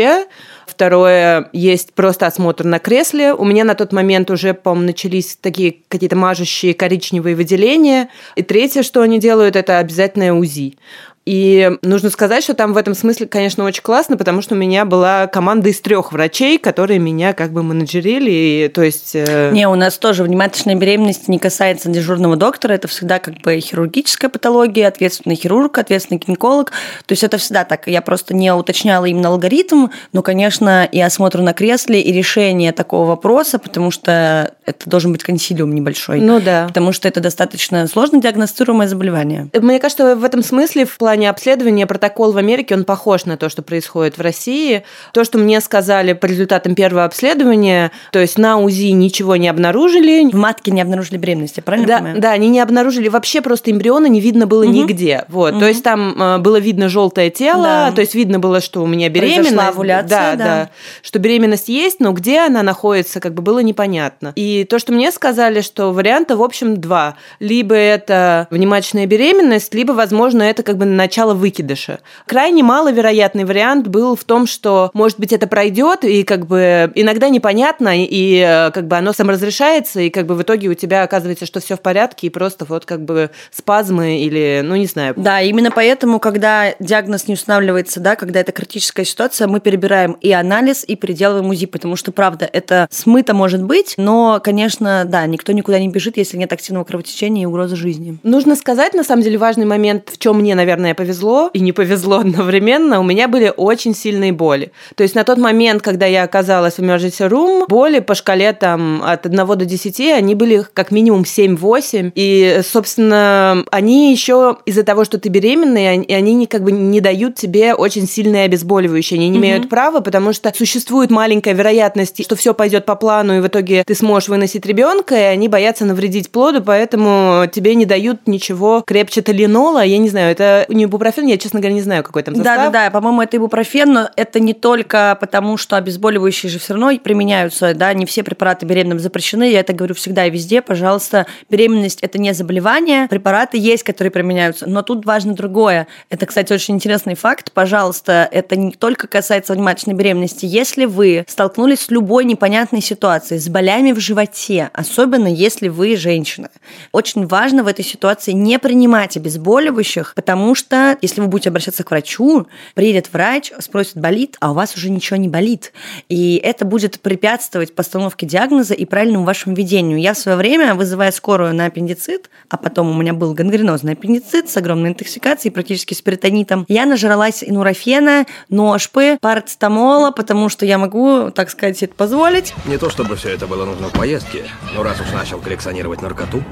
Второе, 0.65 1.49
есть 1.53 1.93
просто 1.93 2.25
осмотр 2.25 2.65
на 2.65 2.79
кресле. 2.79 3.33
У 3.33 3.45
меня 3.45 3.63
на 3.63 3.75
тот 3.75 3.93
момент 3.93 4.31
уже, 4.31 4.55
по-моему, 4.55 4.87
начались 4.87 5.37
такие 5.39 5.77
какие-то 5.87 6.15
мажущие 6.15 6.73
коричневые 6.73 7.35
выделения. 7.35 8.09
И 8.35 8.41
третье, 8.41 8.81
что 8.81 9.01
они 9.01 9.19
делают, 9.19 9.55
это 9.55 9.77
обязательное 9.77 10.33
УЗИ. 10.33 10.77
И 11.25 11.71
нужно 11.81 12.11
сказать, 12.11 12.43
что 12.43 12.53
там 12.53 12.73
в 12.73 12.77
этом 12.77 12.93
смысле, 12.93 13.25
конечно, 13.25 13.63
очень 13.63 13.81
классно, 13.81 14.15
потому 14.15 14.43
что 14.43 14.53
у 14.53 14.57
меня 14.57 14.85
была 14.85 15.25
команда 15.25 15.69
из 15.69 15.81
трех 15.81 16.11
врачей, 16.11 16.59
которые 16.59 16.99
меня 16.99 17.33
как 17.33 17.51
бы 17.51 17.63
менеджерили, 17.63 18.29
и, 18.29 18.67
то 18.67 18.83
есть... 18.83 19.15
Э... 19.15 19.49
Не, 19.51 19.67
у 19.67 19.73
нас 19.73 19.97
тоже 19.97 20.23
внимательная 20.23 20.75
беременность 20.75 21.27
не 21.27 21.39
касается 21.39 21.89
дежурного 21.89 22.35
доктора, 22.35 22.73
это 22.73 22.87
всегда 22.87 23.17
как 23.17 23.39
бы 23.41 23.59
хирургическая 23.59 24.29
патология, 24.29 24.87
ответственный 24.87 25.35
хирург, 25.35 25.79
ответственный 25.79 26.19
гинеколог, 26.19 26.69
то 26.69 27.11
есть 27.11 27.23
это 27.23 27.39
всегда 27.39 27.63
так. 27.65 27.87
Я 27.87 28.03
просто 28.03 28.35
не 28.35 28.53
уточняла 28.53 29.05
именно 29.05 29.29
алгоритм, 29.29 29.87
но, 30.13 30.21
конечно, 30.21 30.85
и 30.85 31.01
осмотр 31.01 31.41
на 31.41 31.53
кресле, 31.53 32.01
и 32.01 32.11
решение 32.11 32.71
такого 32.71 33.07
вопроса, 33.07 33.57
потому 33.57 33.89
что 33.89 34.53
это 34.67 34.87
должен 34.87 35.11
быть 35.11 35.23
консилиум 35.23 35.73
небольшой. 35.73 36.19
Ну 36.19 36.39
да. 36.39 36.67
Потому 36.67 36.91
что 36.91 37.07
это 37.07 37.19
достаточно 37.19 37.87
сложно 37.87 38.21
диагностируемое 38.21 38.87
заболевание. 38.87 39.49
Мне 39.59 39.79
кажется, 39.79 40.15
в 40.15 40.23
этом 40.23 40.43
смысле, 40.43 40.85
в 40.85 40.95
плане 40.97 41.14
плане 41.15 41.29
обследования 41.29 41.87
протокол 41.87 42.33
в 42.33 42.37
Америке, 42.37 42.75
он 42.75 42.83
похож 42.83 43.23
на 43.23 43.37
то, 43.37 43.47
что 43.47 43.61
происходит 43.61 44.17
в 44.17 44.21
России. 44.21 44.83
То, 45.13 45.23
что 45.23 45.37
мне 45.37 45.61
сказали 45.61 46.11
по 46.11 46.25
результатам 46.25 46.75
первого 46.75 47.05
обследования, 47.05 47.91
то 48.11 48.19
есть 48.19 48.37
на 48.37 48.59
УЗИ 48.59 48.91
ничего 48.91 49.37
не 49.37 49.47
обнаружили. 49.47 50.29
В 50.29 50.35
матке 50.35 50.71
не 50.71 50.81
обнаружили 50.81 51.17
беременности, 51.17 51.61
правильно 51.61 51.87
да, 51.87 51.97
понимаю? 51.99 52.19
Да, 52.19 52.31
они 52.31 52.49
не 52.49 52.59
обнаружили 52.59 53.07
вообще 53.07 53.41
просто 53.41 53.71
эмбриона, 53.71 54.07
не 54.07 54.19
видно 54.19 54.45
было 54.45 54.65
угу. 54.65 54.73
нигде. 54.73 55.23
Вот, 55.29 55.53
угу. 55.53 55.61
то 55.61 55.67
есть 55.69 55.83
там 55.83 56.21
э, 56.21 56.37
было 56.39 56.59
видно 56.59 56.89
желтое 56.89 57.29
тело, 57.29 57.63
да. 57.63 57.91
то 57.93 58.01
есть 58.01 58.13
видно 58.13 58.39
было, 58.39 58.59
что 58.59 58.83
у 58.83 58.87
меня 58.87 59.07
беременность. 59.07 59.51
Произошла 59.51 59.69
овуляция, 59.69 60.09
да, 60.09 60.35
да, 60.35 60.45
да, 60.45 60.69
что 61.01 61.19
беременность 61.19 61.69
есть, 61.69 62.01
но 62.01 62.11
где 62.11 62.39
она 62.39 62.61
находится, 62.61 63.21
как 63.21 63.33
бы 63.33 63.41
было 63.41 63.59
непонятно. 63.59 64.33
И 64.35 64.65
то, 64.69 64.79
что 64.79 64.91
мне 64.91 65.13
сказали, 65.13 65.61
что 65.61 65.93
варианта, 65.93 66.35
в 66.35 66.43
общем, 66.43 66.81
два. 66.81 67.15
Либо 67.39 67.73
это 67.73 68.47
внематочная 68.49 69.05
беременность, 69.05 69.73
либо, 69.73 69.93
возможно, 69.93 70.43
это 70.43 70.61
как 70.61 70.75
бы 70.77 70.83
на 70.83 71.04
начала 71.05 71.35
выкидыша. 71.35 71.99
Крайне 72.25 72.63
маловероятный 72.63 73.45
вариант 73.45 73.87
был 73.87 74.15
в 74.15 74.23
том, 74.23 74.47
что, 74.47 74.89
может 74.93 75.19
быть, 75.19 75.31
это 75.33 75.45
пройдет, 75.45 76.03
и 76.03 76.23
как 76.23 76.47
бы 76.47 76.91
иногда 76.95 77.29
непонятно, 77.29 77.93
и 77.95 78.39
э, 78.39 78.71
как 78.71 78.87
бы 78.87 78.97
оно 78.97 79.13
саморазрешается, 79.13 80.01
и 80.01 80.09
как 80.09 80.25
бы 80.25 80.33
в 80.33 80.41
итоге 80.41 80.67
у 80.67 80.73
тебя 80.73 81.03
оказывается, 81.03 81.45
что 81.45 81.59
все 81.59 81.75
в 81.75 81.81
порядке, 81.81 82.27
и 82.27 82.29
просто 82.31 82.65
вот 82.65 82.85
как 82.85 83.05
бы 83.05 83.29
спазмы 83.51 84.19
или, 84.19 84.61
ну, 84.63 84.75
не 84.75 84.87
знаю. 84.87 85.13
Да, 85.15 85.41
именно 85.41 85.69
поэтому, 85.69 86.19
когда 86.19 86.73
диагноз 86.79 87.27
не 87.27 87.35
устанавливается, 87.35 87.99
да, 87.99 88.15
когда 88.15 88.39
это 88.39 88.51
критическая 88.51 89.05
ситуация, 89.05 89.47
мы 89.47 89.59
перебираем 89.59 90.13
и 90.13 90.31
анализ, 90.31 90.83
и 90.87 90.95
переделываем 90.95 91.47
УЗИ, 91.49 91.67
потому 91.67 91.95
что, 91.95 92.11
правда, 92.11 92.49
это 92.51 92.87
смыто 92.89 93.35
может 93.35 93.61
быть, 93.61 93.93
но, 93.97 94.41
конечно, 94.43 95.03
да, 95.05 95.27
никто 95.27 95.51
никуда 95.51 95.77
не 95.77 95.89
бежит, 95.89 96.17
если 96.17 96.37
нет 96.37 96.51
активного 96.51 96.83
кровотечения 96.83 97.43
и 97.43 97.45
угрозы 97.45 97.75
жизни. 97.75 98.17
Нужно 98.23 98.55
сказать, 98.55 98.95
на 98.95 99.03
самом 99.03 99.21
деле, 99.21 99.37
важный 99.37 99.65
момент, 99.65 100.09
в 100.09 100.17
чем 100.17 100.39
мне, 100.39 100.55
наверное, 100.55 100.94
повезло 100.95 101.49
и 101.53 101.59
не 101.59 101.71
повезло 101.71 102.17
одновременно, 102.17 102.99
у 102.99 103.03
меня 103.03 103.27
были 103.27 103.53
очень 103.55 103.95
сильные 103.95 104.31
боли. 104.31 104.71
То 104.95 105.03
есть 105.03 105.15
на 105.15 105.23
тот 105.23 105.37
момент, 105.37 105.81
когда 105.81 106.05
я 106.05 106.23
оказалась 106.23 106.75
в 106.75 106.79
emergency 106.79 107.29
room, 107.29 107.65
боли 107.67 107.99
по 107.99 108.15
шкале 108.15 108.53
там 108.53 109.03
от 109.03 109.25
1 109.25 109.37
до 109.45 109.65
10, 109.65 109.99
они 109.99 110.35
были 110.35 110.65
как 110.73 110.91
минимум 110.91 111.21
7-8, 111.21 112.11
и, 112.15 112.61
собственно, 112.63 113.63
они 113.71 114.11
еще 114.11 114.57
из-за 114.65 114.83
того, 114.83 115.05
что 115.05 115.19
ты 115.19 115.29
беременная, 115.29 116.01
и 116.01 116.13
они 116.13 116.45
как 116.47 116.63
бы 116.63 116.71
не 116.71 117.01
дают 117.01 117.35
тебе 117.35 117.73
очень 117.73 118.07
сильные 118.07 118.45
обезболивающие, 118.45 119.17
они 119.17 119.29
не 119.29 119.37
mm-hmm. 119.37 119.41
имеют 119.41 119.69
права, 119.69 119.99
потому 119.99 120.33
что 120.33 120.51
существует 120.55 121.11
маленькая 121.11 121.53
вероятность, 121.53 122.23
что 122.23 122.35
все 122.35 122.53
пойдет 122.53 122.85
по 122.85 122.95
плану, 122.95 123.37
и 123.37 123.39
в 123.39 123.47
итоге 123.47 123.83
ты 123.85 123.95
сможешь 123.95 124.29
выносить 124.29 124.65
ребенка, 124.65 125.15
и 125.15 125.23
они 125.23 125.47
боятся 125.47 125.85
навредить 125.85 126.31
плоду, 126.31 126.63
поэтому 126.63 127.45
тебе 127.51 127.75
не 127.75 127.85
дают 127.85 128.27
ничего 128.27 128.83
крепче 128.85 129.21
талинола. 129.21 129.83
Я 129.83 129.97
не 129.97 130.09
знаю, 130.09 130.31
это 130.31 130.65
не 130.69 130.84
ибупрофен, 130.85 131.25
я, 131.27 131.37
честно 131.37 131.59
говоря, 131.59 131.75
не 131.75 131.81
знаю, 131.81 132.03
какой 132.03 132.23
там 132.23 132.35
состав. 132.35 132.57
Да-да-да, 132.57 132.91
по-моему, 132.91 133.21
это 133.21 133.37
ибупрофен, 133.37 133.91
но 133.91 134.09
это 134.15 134.39
не 134.39 134.53
только 134.53 135.17
потому, 135.19 135.57
что 135.57 135.77
обезболивающие 135.77 136.49
же 136.49 136.59
все 136.59 136.73
равно 136.73 136.97
применяются, 136.97 137.73
да, 137.73 137.93
не 137.93 138.05
все 138.05 138.23
препараты 138.23 138.65
беременным 138.65 138.99
запрещены, 138.99 139.51
я 139.51 139.59
это 139.59 139.73
говорю 139.73 139.95
всегда 139.95 140.25
и 140.25 140.29
везде, 140.29 140.61
пожалуйста, 140.61 141.25
беременность– 141.49 141.99
это 142.01 142.17
не 142.17 142.33
заболевание, 142.33 143.07
препараты 143.07 143.57
есть, 143.57 143.83
которые 143.83 144.11
применяются, 144.11 144.67
но 144.69 144.81
тут 144.81 145.05
важно 145.05 145.33
другое. 145.33 145.87
Это, 146.09 146.25
кстати, 146.25 146.53
очень 146.53 146.75
интересный 146.75 147.15
факт, 147.15 147.51
пожалуйста, 147.51 148.27
это 148.31 148.55
не 148.55 148.71
только 148.71 149.07
касается 149.07 149.53
внематочной 149.53 149.93
беременности. 149.93 150.45
Если 150.45 150.85
вы 150.85 151.25
столкнулись 151.27 151.81
с 151.81 151.91
любой 151.91 152.25
непонятной 152.25 152.81
ситуацией, 152.81 153.39
с 153.39 153.49
болями 153.49 153.91
в 153.91 153.99
животе, 153.99 154.69
особенно 154.73 155.27
если 155.27 155.67
вы 155.67 155.95
женщина, 155.95 156.49
очень 156.91 157.27
важно 157.27 157.63
в 157.63 157.67
этой 157.67 157.85
ситуации 157.85 158.31
не 158.31 158.59
принимать 158.59 159.17
обезболивающих, 159.17 160.13
потому 160.15 160.55
что 160.55 160.74
если 161.01 161.21
вы 161.21 161.27
будете 161.27 161.49
обращаться 161.49 161.83
к 161.83 161.91
врачу, 161.91 162.47
приедет 162.73 163.11
врач, 163.11 163.51
спросит, 163.59 163.97
болит, 163.97 164.37
а 164.39 164.51
у 164.51 164.53
вас 164.53 164.75
уже 164.75 164.89
ничего 164.89 165.17
не 165.17 165.27
болит. 165.27 165.73
И 166.09 166.35
это 166.37 166.65
будет 166.65 166.99
препятствовать 166.99 167.75
постановке 167.75 168.25
диагноза 168.25 168.73
и 168.73 168.85
правильному 168.85 169.25
вашему 169.25 169.55
ведению. 169.55 169.99
Я 169.99 170.13
в 170.13 170.17
свое 170.17 170.37
время, 170.37 170.75
вызывая 170.75 171.11
скорую 171.11 171.53
на 171.53 171.65
аппендицит, 171.65 172.29
а 172.49 172.57
потом 172.57 172.89
у 172.89 172.93
меня 172.93 173.13
был 173.13 173.33
гангренозный 173.33 173.93
аппендицит 173.93 174.49
с 174.49 174.57
огромной 174.57 174.89
интоксикацией, 174.89 175.51
практически 175.51 175.93
с 175.93 176.01
перитонитом, 176.01 176.65
я 176.67 176.85
нажралась 176.85 177.43
инурофена, 177.43 178.25
ножпы, 178.49 179.17
парацетамола, 179.21 180.11
потому 180.11 180.49
что 180.49 180.65
я 180.65 180.77
могу, 180.77 181.31
так 181.31 181.49
сказать, 181.49 181.81
это 181.83 181.93
позволить. 181.95 182.53
Не 182.65 182.77
то 182.77 182.89
чтобы 182.89 183.15
все 183.15 183.29
это 183.29 183.47
было 183.47 183.65
нужно 183.65 183.89
в 183.89 183.93
поездке, 183.93 184.45
но 184.75 184.83
раз 184.83 184.99
уж 185.01 185.11
начал 185.11 185.39
коллекционировать 185.39 186.01
наркоту, 186.01 186.43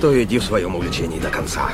то 0.00 0.22
иди 0.22 0.38
в 0.38 0.44
своем 0.44 0.76
увлечении 0.76 1.18
до 1.18 1.28
конца. 1.28 1.70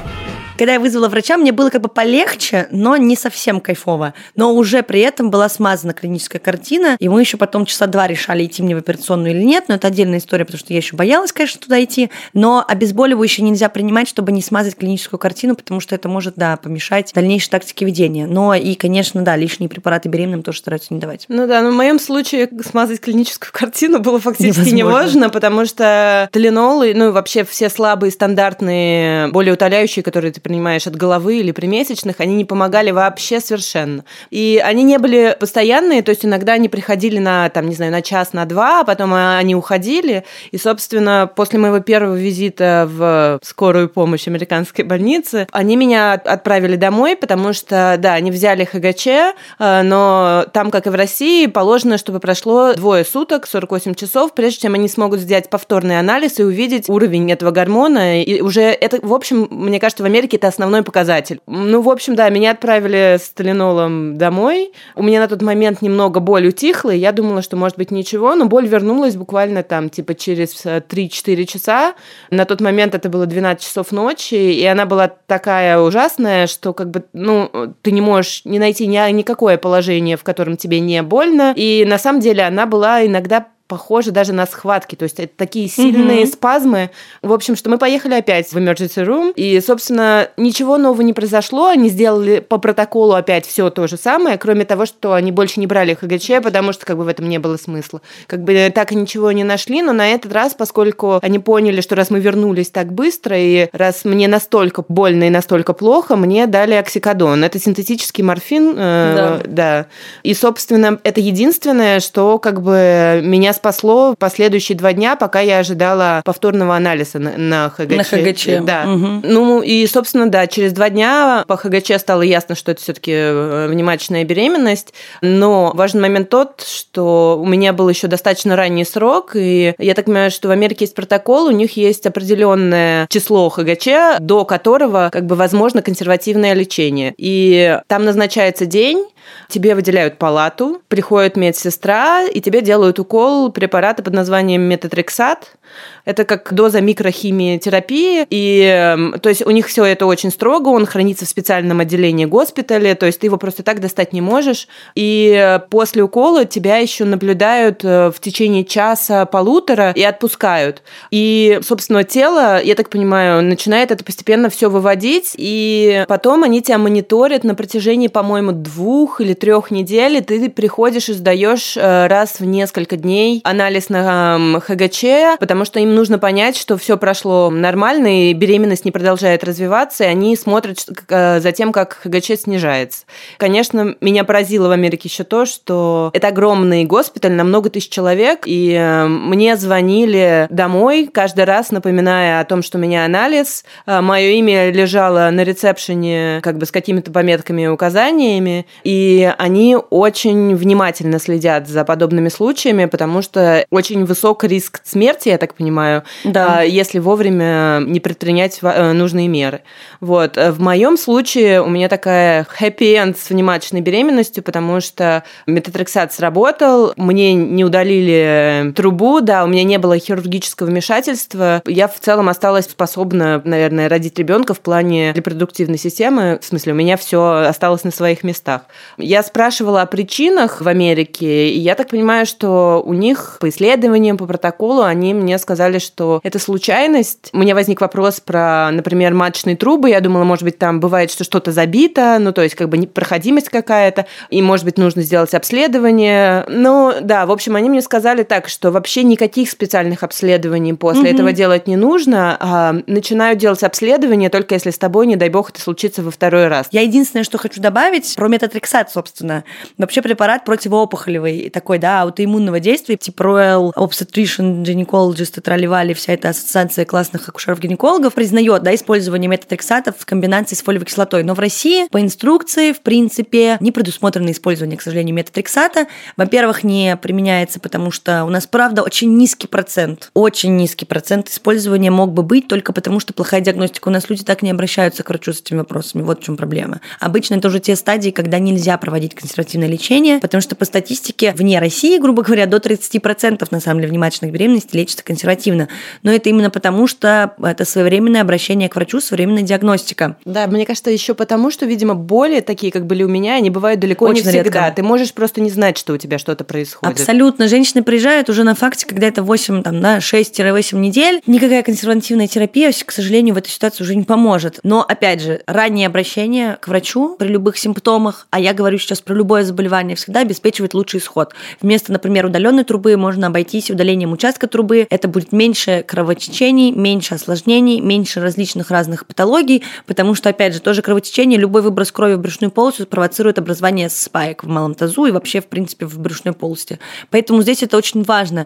Когда 0.59 0.73
я 0.75 0.81
вызвала 0.81 1.09
врача, 1.09 1.37
мне 1.37 1.53
было 1.53 1.69
как 1.69 1.83
бы 1.83 1.89
полегче, 1.91 2.67
но 2.71 2.97
не 2.97 3.15
совсем 3.15 3.61
кайфово. 3.61 4.15
Но 4.37 4.55
уже 4.55 4.83
при 4.83 5.01
этом 5.01 5.31
была 5.31 5.51
смазана 5.51 5.93
клиническая 5.93 6.41
картина, 6.41 6.97
и 6.99 7.11
мы 7.11 7.21
еще 7.21 7.37
потом 7.37 7.67
часа 7.67 7.87
два 7.87 8.07
решали, 8.07 8.47
идти 8.47 8.63
мне 8.63 8.75
в 8.75 8.79
операционную 8.79 9.35
или 9.35 9.43
нет, 9.43 9.65
но 9.69 9.75
это 9.75 9.89
отдельная 9.89 10.19
история, 10.19 10.47
потому 10.47 10.59
что 10.59 10.73
я 10.73 10.79
еще 10.79 10.97
боялась, 10.97 11.33
конечно, 11.33 11.61
туда 11.61 11.83
идти, 11.85 12.11
но 12.33 12.65
обезболивающее 12.67 13.47
нельзя 13.47 13.69
принимать, 13.69 14.09
чтобы 14.09 14.33
не 14.33 14.41
смазать 14.41 14.77
клиническую 14.77 15.21
картину, 15.21 15.57
потому 15.57 15.81
что 15.81 15.95
это 15.95 16.09
может, 16.09 16.35
да, 16.37 16.57
помешать 16.57 17.13
дальнейшей 17.15 17.51
тактике 17.51 17.85
ведения. 17.85 18.27
Но 18.27 18.55
и, 18.55 18.75
конечно, 18.77 19.23
да, 19.23 19.37
лишние 19.37 19.69
препараты 19.69 20.09
беременным 20.09 20.43
тоже 20.43 20.59
стараются 20.59 20.95
не 20.95 21.01
давать. 21.01 21.27
Ну 21.29 21.47
да, 21.47 21.61
но 21.61 21.71
в 21.71 21.75
моем 21.75 21.99
случае 21.99 22.49
смазать 22.65 23.01
клиническую 23.01 23.53
картину 23.53 23.99
было 23.99 24.19
фактически 24.19 24.71
невозможно, 24.71 25.29
потому 25.29 25.67
что 25.67 26.31
Теленол, 26.33 26.83
ну 26.83 27.09
и 27.09 27.11
вообще 27.11 27.45
все 27.45 27.69
слабые 27.69 28.11
стандартные 28.11 29.29
более 29.29 29.53
утоляющие, 29.53 30.03
которые 30.03 30.33
ты 30.33 30.41
принимаешь 30.47 30.87
от 30.87 30.95
головы 30.95 31.39
или 31.39 31.51
при 31.51 31.67
месячных, 31.67 32.21
они 32.21 32.35
не 32.35 32.45
помогали 32.45 32.93
вообще 32.93 33.41
совершенно. 33.41 34.05
И 34.31 34.63
они 34.65 34.85
не 34.85 34.99
были 34.99 35.37
постоянные, 35.39 36.03
то 36.03 36.11
есть 36.11 36.25
иногда 36.25 36.53
они 36.53 36.69
приходили 36.69 37.19
на, 37.19 37.49
там, 37.49 37.69
не 37.69 37.75
знаю, 37.75 37.91
на 37.91 38.01
час, 38.01 38.33
на 38.33 38.45
два, 38.45 38.81
а 38.81 38.85
потом 38.85 39.13
они 39.13 39.57
уходили. 39.57 40.25
И, 40.53 40.59
собственно, 40.59 41.29
после 41.35 41.59
моего 41.59 41.81
первого 41.81 42.15
визита 42.15 42.89
в 42.89 43.41
скорую 43.43 43.89
помощь 43.89 44.29
американской 44.29 44.85
больницы, 44.85 45.49
они 45.51 45.75
меня 45.75 46.13
отправили 46.13 46.77
домой, 46.77 47.17
потому 47.17 47.53
что, 47.53 47.97
да, 47.99 48.15
они 48.15 48.31
взяли 48.31 48.65
ХГЧ, 48.65 49.07
э, 49.07 49.83
но 49.83 50.47
там, 50.53 50.71
как 50.71 50.87
и 50.87 50.91
в 50.91 50.95
России, 50.95 51.47
положено, 51.47 51.99
чтобы 51.99 52.21
прошло 52.21 52.75
двое 52.75 53.05
суток, 53.05 53.49
48 53.49 53.95
часов, 53.95 54.33
прежде 54.33 54.61
чем 54.61 54.75
они 54.75 54.89
смогут 54.89 55.21
сделать 55.21 55.51
повторный 55.51 55.99
анализ 55.99 56.39
и 56.39 56.45
увидеть 56.45 56.89
уровень 56.89 57.33
этого 57.33 57.51
гормона. 57.51 58.23
И 58.23 58.41
уже 58.41 58.63
это, 58.63 58.99
в 59.03 59.13
общем, 59.13 59.49
мне 59.51 59.81
кажется, 59.81 60.03
в 60.03 60.07
Америке 60.07 60.36
это 60.37 60.49
основной 60.49 60.83
показатель. 60.83 61.41
Ну, 61.47 61.83
в 61.83 61.91
общем, 61.91 62.15
да, 62.15 62.29
меня 62.29 62.53
отправили 62.53 63.19
с 63.19 63.31
Талинолом 63.31 64.17
домой. 64.17 64.73
У 64.95 65.03
меня 65.03 65.21
на 65.21 65.29
тот 65.29 65.43
момент 65.43 65.83
немного 65.83 66.21
боль 66.21 66.47
утихла, 66.47 66.91
и 66.91 66.99
я 66.99 67.13
думала, 67.13 67.43
что, 67.43 67.57
может 67.57 67.77
быть, 67.77 67.91
ничего, 67.91 68.35
но 68.35 68.47
боль 68.47 68.67
вернулась 68.67 69.17
буквально 69.17 69.63
там, 69.63 69.91
типа, 69.91 70.15
через 70.15 70.65
3-4 70.65 71.45
часа. 71.45 71.95
На 72.31 72.45
тот 72.45 72.61
момент 72.61 72.95
это 72.95 73.09
было 73.09 73.27
12 73.27 73.65
часов 73.65 73.93
ночи, 73.93 74.35
и 74.35 74.65
она 74.65 74.87
была 74.87 75.09
такая 75.09 75.79
ужасная, 75.81 76.47
что, 76.47 76.73
как 76.73 76.91
бы, 76.91 77.05
ну, 77.13 77.51
ты 77.83 77.91
не 77.91 78.01
можешь 78.01 78.43
не 78.45 78.59
найти 78.59 78.87
ни, 78.87 79.11
никакое 79.13 79.59
положение, 79.59 80.17
в 80.17 80.25
котором 80.25 80.57
тебе 80.57 80.81
не 80.81 81.03
больно. 81.03 81.53
И 81.57 81.85
на 81.87 81.99
самом 81.99 82.21
деле 82.21 82.45
она 82.45 82.67
была 82.67 83.05
иногда 83.05 83.47
похоже 83.69 84.11
даже 84.11 84.33
на 84.33 84.47
схватки. 84.47 84.95
То 84.95 85.05
есть 85.05 85.19
это 85.19 85.33
такие 85.37 85.69
сильные 85.69 86.23
mm-hmm. 86.23 86.33
спазмы. 86.33 86.91
В 87.23 87.33
общем, 87.33 87.57
что 87.57 87.71
мы 87.71 87.79
поехали 87.79 88.15
опять 88.15 88.53
в 88.53 88.57
emergency 88.57 89.05
room, 89.05 89.33
и, 89.35 89.61
собственно, 89.61 90.29
ничего 90.37 90.77
нового 90.77 91.03
не 91.03 91.13
произошло. 91.13 91.69
Они 91.69 91.89
сделали 91.89 92.41
по 92.41 92.59
протоколу 92.59 93.15
опять 93.15 93.47
все 93.47 93.71
то 93.71 93.87
же 93.87 93.97
самое, 93.97 94.39
кроме 94.39 94.65
того, 94.65 94.87
что 94.87 95.15
они 95.15 95.33
больше 95.33 95.61
не 95.61 95.67
брали 95.67 95.95
ХГЧ, 95.95 96.43
потому 96.43 96.73
что 96.73 96.87
как 96.87 96.97
бы 96.97 97.05
в 97.05 97.09
этом 97.09 97.29
не 97.29 97.39
было 97.39 97.57
смысла. 97.57 98.01
Как 98.27 98.43
бы 98.43 98.71
так 98.75 98.93
и 98.93 98.95
ничего 98.95 99.33
не 99.33 99.45
нашли, 99.45 99.83
но 99.83 99.93
на 99.93 100.09
этот 100.09 100.33
раз, 100.33 100.55
поскольку 100.55 101.19
они 101.23 101.39
поняли, 101.39 101.81
что 101.81 101.97
раз 101.97 102.11
мы 102.11 102.21
вернулись 102.21 102.71
так 102.71 102.93
быстро, 102.93 103.37
и 103.37 103.69
раз 103.73 104.05
мне 104.05 104.29
настолько 104.29 104.85
больно 104.89 105.25
и 105.25 105.31
настолько 105.31 105.73
плохо, 105.73 106.17
мне 106.17 106.47
дали 106.47 106.75
оксикодон. 106.75 107.43
Это 107.43 107.59
синтетический 107.59 108.23
морфин, 108.23 108.75
э, 108.77 109.15
да. 109.17 109.41
да. 109.47 109.87
И, 110.23 110.35
собственно, 110.35 110.99
это 111.03 111.21
единственное, 111.21 112.01
что 112.01 112.39
как 112.39 112.63
бы 112.63 113.21
меня 113.25 113.53
спасло 113.57 114.15
последующие 114.19 114.79
два 114.79 114.93
дня, 114.93 115.17
пока 115.17 115.41
я 115.41 115.59
ожидала 115.59 116.23
повторного 116.25 116.77
анализа 116.77 117.19
на, 117.19 117.37
на 117.37 117.71
ХГЧ. 117.71 117.97
На 117.97 118.05
ХГЧ. 118.05 118.47
Да. 118.63 118.85
Угу. 118.87 119.21
Ну 119.25 119.63
и, 119.63 119.87
собственно, 119.87 120.29
да, 120.29 120.47
через 120.47 120.73
два 120.73 120.91
дня 120.91 121.45
по 121.49 121.57
ХГЧ 121.57 121.93
стало 121.99 122.23
ясно, 122.23 122.55
что 122.55 122.73
это 122.73 122.83
все-таки 122.83 123.13
э, 123.13 123.67
внематочная 123.69 124.25
беременность. 124.25 124.95
Но 125.23 125.73
важный 125.75 126.03
момент 126.03 126.29
тот, 126.29 126.61
что 126.63 127.39
у 127.41 127.47
меня 127.47 127.73
был 127.73 127.89
еще 127.89 128.07
достаточно 128.07 128.57
ранний 128.57 128.85
срок, 128.85 129.33
и 129.35 129.75
я 129.79 129.95
так 129.95 130.07
понимаю, 130.07 130.31
что 130.31 130.49
в 130.49 130.51
Америке 130.51 130.85
есть 130.85 130.95
протокол, 130.95 131.47
у 131.47 131.51
них 131.51 131.77
есть 131.77 132.07
определенное 132.07 133.07
число 133.09 133.49
ХГЧ, 133.49 134.21
до 134.21 134.45
которого 134.45 135.11
как 135.13 135.27
бы 135.27 135.35
возможно 135.35 135.83
консервативное 135.83 136.55
лечение. 136.55 137.15
И 137.17 137.79
там 137.89 138.05
назначается 138.05 138.67
день, 138.67 139.05
Тебе 139.49 139.75
выделяют 139.75 140.19
палату, 140.19 140.83
приходит 140.89 141.37
медсестра, 141.37 142.25
и 142.25 142.41
тебе 142.41 142.63
делают 142.63 142.99
укол 142.99 143.51
препарата 143.51 144.03
под 144.03 144.15
названием 144.15 144.63
метатрексат. 144.63 145.56
Это 146.05 146.25
как 146.25 146.53
доза 146.53 146.81
микрохимии 146.81 147.59
терапии. 147.59 148.27
И, 148.31 148.61
эм, 148.63 149.19
то 149.21 149.29
есть 149.29 149.45
у 149.45 149.51
них 149.51 149.67
все 149.67 149.85
это 149.85 150.07
очень 150.07 150.31
строго, 150.31 150.69
он 150.69 150.87
хранится 150.87 151.25
в 151.25 151.29
специальном 151.29 151.81
отделении 151.81 152.25
госпиталя, 152.25 152.95
то 152.95 153.07
есть 153.07 153.21
ты 153.21 153.27
его 153.27 153.37
просто 153.37 153.63
так 153.63 153.81
достать 153.81 154.13
не 154.13 154.21
можешь. 154.21 154.69
И 154.95 155.59
после 155.71 156.03
укола 156.03 156.45
тебя 156.45 156.77
еще 156.77 157.05
наблюдают 157.05 157.85
э, 157.85 158.11
в 158.11 158.21
течение 158.21 158.65
часа-полутора 158.65 159.93
и 159.93 160.03
отпускают. 160.03 160.83
И, 161.11 161.61
собственно, 161.63 162.05
тело, 162.05 162.63
я 162.63 162.75
так 162.75 162.89
понимаю, 162.89 163.43
начинает 163.43 163.91
это 163.91 164.05
постепенно 164.05 164.49
все 164.49 164.71
выводить, 164.71 165.35
и 165.37 166.05
потом 166.09 166.45
они 166.45 166.63
тебя 166.63 166.79
мониторят 166.79 167.45
на 167.45 167.55
протяжении, 167.55 168.09
по-моему, 168.09 168.53
двух 168.53 169.21
или 169.21 169.35
трех 169.35 169.71
недель, 169.71 170.17
и 170.17 170.21
ты 170.21 170.49
приходишь 170.51 171.09
и 171.09 171.13
сдаешь 171.13 171.77
э, 171.77 172.07
раз 172.07 172.41
в 172.41 172.45
несколько 172.45 172.97
дней 172.97 173.41
анализ 173.45 173.89
на 173.89 174.37
эм, 174.37 174.61
ХГЧ, 174.61 175.39
потому 175.39 175.56
потому 175.57 175.65
что 175.65 175.81
им 175.81 175.95
нужно 175.95 176.19
понять, 176.19 176.55
что 176.55 176.77
все 176.77 176.99
прошло 176.99 177.49
нормально, 177.49 178.29
и 178.29 178.35
беременность 178.35 178.85
не 178.85 178.91
продолжает 178.91 179.43
развиваться, 179.43 180.05
и 180.05 180.07
они 180.07 180.37
смотрят 180.37 180.85
э, 181.09 181.41
за 181.41 181.53
тем, 181.53 181.73
как 181.73 181.95
ХГЧ 182.03 182.43
снижается. 182.43 183.07
Конечно, 183.39 183.97
меня 184.03 184.25
поразило 184.25 184.69
в 184.69 184.73
Америке 184.73 185.09
еще 185.09 185.25
то, 185.25 185.47
что 185.47 186.11
это 186.13 186.29
огромный 186.29 186.85
госпиталь 186.85 187.33
на 187.33 187.43
много 187.43 187.71
тысяч 187.71 187.89
человек, 187.89 188.41
и 188.45 188.75
э, 188.75 189.07
мне 189.07 189.57
звонили 189.57 190.47
домой 190.51 191.09
каждый 191.11 191.47
раз, 191.47 191.71
напоминая 191.71 192.41
о 192.41 192.45
том, 192.45 192.63
что 192.63 192.77
у 192.77 192.81
меня 192.83 193.07
анализ. 193.07 193.65
Э, 193.87 194.03
Мое 194.03 194.33
имя 194.33 194.71
лежало 194.71 195.31
на 195.31 195.43
ресепшене 195.43 196.41
как 196.43 196.59
бы 196.59 196.67
с 196.67 196.71
какими-то 196.71 197.11
пометками 197.11 197.63
и 197.63 197.67
указаниями, 197.67 198.67
и 198.85 199.33
они 199.39 199.79
очень 199.89 200.55
внимательно 200.55 201.19
следят 201.19 201.67
за 201.67 201.87
подобными 201.87 202.29
случаями, 202.29 202.85
потому 202.85 203.23
что 203.23 203.65
очень 203.71 204.05
высок 204.05 204.45
риск 204.45 204.83
смерти, 204.85 205.31
я 205.31 205.39
так 205.47 205.57
понимаю, 205.57 206.03
да. 206.25 206.63
если 206.63 206.99
вовремя 206.99 207.81
не 207.81 208.01
предпринять 208.01 208.59
э, 208.63 208.93
нужные 208.93 209.29
меры. 209.29 209.63
Вот. 210.01 210.37
В 210.37 210.61
моем 210.61 210.97
случае 210.97 211.63
у 211.63 211.69
меня 211.69 211.89
такая 211.89 212.45
хэппи-энд 212.45 213.19
с 213.19 213.31
внематочной 213.31 213.81
беременностью, 213.81 214.43
потому 214.43 214.81
что 214.81 215.25
метатрексат 215.47 216.13
сработал, 216.13 216.93
мне 216.97 217.35
не 217.35 217.65
удалили 217.65 218.73
трубу, 218.75 219.21
да, 219.21 219.45
у 219.45 219.47
меня 219.47 219.65
не 219.65 219.79
было 219.79 219.99
хирургического 219.99 220.67
вмешательства, 220.67 221.63
я 221.67 221.89
в 221.89 221.99
целом 222.01 222.29
осталась 222.29 222.67
способна, 222.67 223.41
наверное, 223.45 223.89
родить 223.89 224.19
ребенка 224.19 224.55
в 224.55 224.61
плане 224.61 225.13
репродуктивной 225.13 225.79
системы, 225.79 226.39
в 226.41 226.45
смысле, 226.45 226.73
у 226.73 226.77
меня 226.77 226.97
все 226.97 227.47
осталось 227.49 227.85
на 227.85 227.91
своих 227.91 228.25
местах. 228.25 228.63
Я 228.99 229.23
спрашивала 229.23 229.83
о 229.83 229.87
причинах 229.87 230.61
в 230.61 230.69
Америке, 230.69 231.49
и 231.49 231.59
я 231.59 231.75
так 231.75 231.89
понимаю, 231.89 232.27
что 232.27 232.83
у 232.85 232.93
них 232.93 233.39
по 233.41 233.49
исследованиям, 233.49 234.17
по 234.17 234.27
протоколу, 234.27 234.83
они 234.83 235.15
мне 235.15 235.36
сказали, 235.39 235.79
что 235.79 236.21
это 236.23 236.39
случайность. 236.39 237.31
У 237.33 237.39
меня 237.39 237.55
возник 237.55 237.81
вопрос 237.81 238.21
про, 238.21 238.71
например, 238.73 239.15
маточные 239.15 239.57
трубы. 239.57 239.91
Я 239.91 240.01
думала, 240.01 240.25
может 240.25 240.45
быть, 240.45 240.59
там 240.59 240.81
бывает, 240.81 241.11
что 241.11 241.25
что-то 241.25 241.53
забито, 241.53 242.19
ну, 242.21 242.33
то 242.33 242.43
есть 242.43 242.55
как 242.55 242.69
бы 242.69 242.87
проходимость 242.87 243.49
какая-то, 243.49 244.07
и, 244.31 244.43
может 244.43 244.65
быть, 244.65 244.79
нужно 244.79 245.03
сделать 245.03 245.35
обследование. 245.35 246.45
Ну, 246.49 246.95
да, 247.01 247.27
в 247.27 247.31
общем, 247.31 247.57
они 247.57 247.71
мне 247.71 247.83
сказали 247.83 248.23
так, 248.23 248.49
что 248.49 248.71
вообще 248.71 249.03
никаких 249.03 249.51
специальных 249.51 250.03
обследований 250.03 250.75
после 250.75 251.11
mm-hmm. 251.11 251.15
этого 251.15 251.33
делать 251.33 251.67
не 251.67 251.77
нужно. 251.77 252.37
А 252.41 252.75
начинают 252.87 253.39
делать 253.39 253.63
обследование 253.63 254.31
только 254.31 254.55
если 254.55 254.71
с 254.71 254.79
тобой, 254.79 255.07
не 255.07 255.17
дай 255.17 255.29
бог, 255.29 255.51
это 255.51 255.61
случится 255.61 256.03
во 256.03 256.11
второй 256.11 256.49
раз. 256.49 256.69
Я 256.71 256.83
единственное, 256.83 257.25
что 257.25 257.39
хочу 257.39 257.61
добавить 257.61 258.15
про 258.17 258.29
метатрексат, 258.29 258.91
собственно. 258.91 259.45
Вообще 259.79 260.03
препарат 260.03 260.45
противоопухолевый, 260.45 261.51
такой, 261.51 261.79
да, 261.79 262.03
аутоиммунного 262.03 262.61
действия, 262.61 262.97
типа 262.97 263.23
Royal 263.23 263.73
Obstetrician 263.75 264.63
Gynecologist 264.63 265.26
и 265.37 265.41
тролливали, 265.41 265.93
вся 265.95 266.13
эта 266.13 266.31
ассоциация 266.31 266.85
классных 266.85 267.29
акушеров-гинекологов 267.29 268.15
признает, 268.15 268.63
да, 268.63 268.75
использование 268.75 269.29
метатрексата 269.29 269.93
в 269.97 270.05
комбинации 270.07 270.55
с 270.55 270.63
фолиевой 270.63 270.87
кислотой. 270.87 271.23
Но 271.23 271.35
в 271.35 271.41
России 271.41 271.87
по 271.91 272.01
инструкции, 272.01 272.73
в 272.73 272.81
принципе, 272.81 273.57
не 273.61 273.73
предусмотрено 273.73 274.31
использование, 274.31 274.79
к 274.79 274.83
сожалению, 274.83 275.15
метатрексата. 275.15 275.87
Во-первых, 276.17 276.65
не 276.65 276.97
применяется, 276.97 277.61
потому 277.61 277.91
что 277.91 278.25
у 278.25 278.31
нас, 278.31 278.47
правда, 278.47 278.83
очень 278.83 279.17
низкий 279.17 279.47
процент, 279.47 280.11
очень 280.15 280.57
низкий 280.57 280.85
процент 280.85 281.29
использования 281.29 281.91
мог 281.91 282.13
бы 282.13 282.23
быть 282.23 282.49
только 282.49 282.73
потому, 282.73 283.01
что 283.01 283.13
плохая 283.13 283.41
диагностика. 283.41 283.89
У 283.89 283.93
нас 283.93 284.09
люди 284.11 284.25
так 284.25 284.43
не 284.43 284.51
обращаются 284.51 285.03
к 285.03 285.09
врачу 285.09 285.33
с 285.33 285.41
этими 285.41 285.59
вопросами. 285.59 286.03
Вот 286.03 286.21
в 286.21 286.25
чем 286.25 286.37
проблема. 286.37 286.81
Обычно 287.01 287.35
это 287.37 287.49
уже 287.49 287.61
те 287.61 287.77
стадии, 287.77 288.11
когда 288.11 288.39
нельзя 288.39 288.77
проводить 288.79 289.15
консервативное 289.15 289.69
лечение, 289.69 290.19
потому 290.19 290.41
что 290.41 290.57
по 290.57 290.65
статистике 290.65 291.33
вне 291.33 291.59
России, 291.59 291.99
грубо 291.99 292.23
говоря, 292.23 292.47
до 292.47 292.59
30% 292.59 293.47
на 293.51 293.61
самом 293.61 293.81
деле 293.81 293.91
внематочных 293.91 294.33
беременностей 294.33 294.79
лечится 294.79 295.05
консервативно. 295.17 295.69
Но 296.03 296.13
это 296.13 296.29
именно 296.29 296.51
потому, 296.51 296.87
что 296.87 297.33
это 297.43 297.65
своевременное 297.65 298.21
обращение 298.21 298.69
к 298.69 298.77
врачу, 298.77 299.01
своевременная 299.01 299.43
диагностика. 299.43 300.17
Да, 300.27 300.47
мне 300.47 300.67
кажется, 300.67 300.91
еще 300.91 301.15
потому, 301.15 301.51
что, 301.51 301.65
видимо, 301.65 301.95
боли 301.95 302.41
такие, 302.41 302.71
как 302.71 302.87
были 302.87 303.03
у 303.03 303.09
меня, 303.09 303.37
они 303.37 303.49
бывают 303.49 303.81
далеко 303.81 304.05
Очень 304.05 304.25
не 304.25 304.29
всегда. 304.29 304.67
Редко. 304.67 304.73
Ты 304.77 304.83
можешь 304.83 305.15
просто 305.15 305.41
не 305.41 305.51
знать, 305.51 305.79
что 305.79 305.95
у 305.95 305.97
тебя 305.97 306.19
что-то 306.19 306.45
происходит. 306.45 307.01
Абсолютно. 307.01 307.49
Женщины 307.49 307.83
приезжают 307.83 308.29
уже 308.29 308.45
на 308.45 308.55
факте, 308.55 308.87
когда 308.87 309.07
это 309.07 309.23
8, 309.23 309.63
там, 309.63 309.81
да, 309.81 309.99
6-8 309.99 310.77
недель. 310.77 311.23
Никакая 311.27 311.63
консервативная 311.63 312.27
терапия, 312.27 312.71
к 312.85 312.93
сожалению, 312.93 313.35
в 313.35 313.39
этой 313.39 313.49
ситуации 313.49 313.85
уже 313.85 313.97
не 313.97 314.05
поможет. 314.05 314.61
Но, 314.63 314.85
опять 314.87 315.23
же, 315.23 315.41
раннее 315.47 315.87
обращение 315.87 316.59
к 316.61 316.69
врачу 316.69 317.17
при 317.19 317.29
любых 317.29 317.57
симптомах, 317.57 318.27
а 318.31 318.39
я 318.39 318.53
говорю 318.53 318.79
сейчас 318.79 319.01
про 319.01 319.15
любое 319.15 319.45
заболевание, 319.45 319.97
всегда 319.97 320.21
обеспечивает 320.21 320.75
лучший 320.75 321.01
исход. 321.01 321.35
Вместо, 321.63 321.93
например, 321.93 322.27
удаленной 322.27 322.65
трубы 322.65 322.97
можно 322.97 323.29
обойтись 323.29 323.71
удалением 323.71 324.13
участка 324.13 324.47
трубы. 324.47 324.87
Это 324.91 325.06
будет 325.07 325.33
меньше 325.33 325.85
кровотечений, 325.87 326.73
меньше 326.73 327.15
осложнений, 327.15 327.81
меньше 327.81 328.21
различных 328.21 328.71
разных 328.71 329.07
патологий, 329.07 329.63
потому 329.87 330.15
что, 330.15 330.29
опять 330.29 330.55
же, 330.55 330.61
тоже 330.61 330.83
кровотечение, 330.83 331.39
любой 331.39 331.63
выброс 331.63 331.93
крови 331.93 332.15
в 332.15 332.21
брюшную 332.21 332.51
полость 332.51 332.89
провоцирует 332.89 333.39
образование 333.39 333.89
спаек 333.89 334.45
в 334.45 334.49
малом 334.49 334.75
тазу 334.75 335.07
и 335.07 335.11
вообще, 335.11 335.41
в 335.41 335.47
принципе, 335.47 335.87
в 335.87 335.99
брюшной 335.99 336.35
полости. 336.35 336.79
Поэтому 337.11 337.43
здесь 337.43 337.63
это 337.63 337.77
очень 337.77 338.03
важно. 338.03 338.45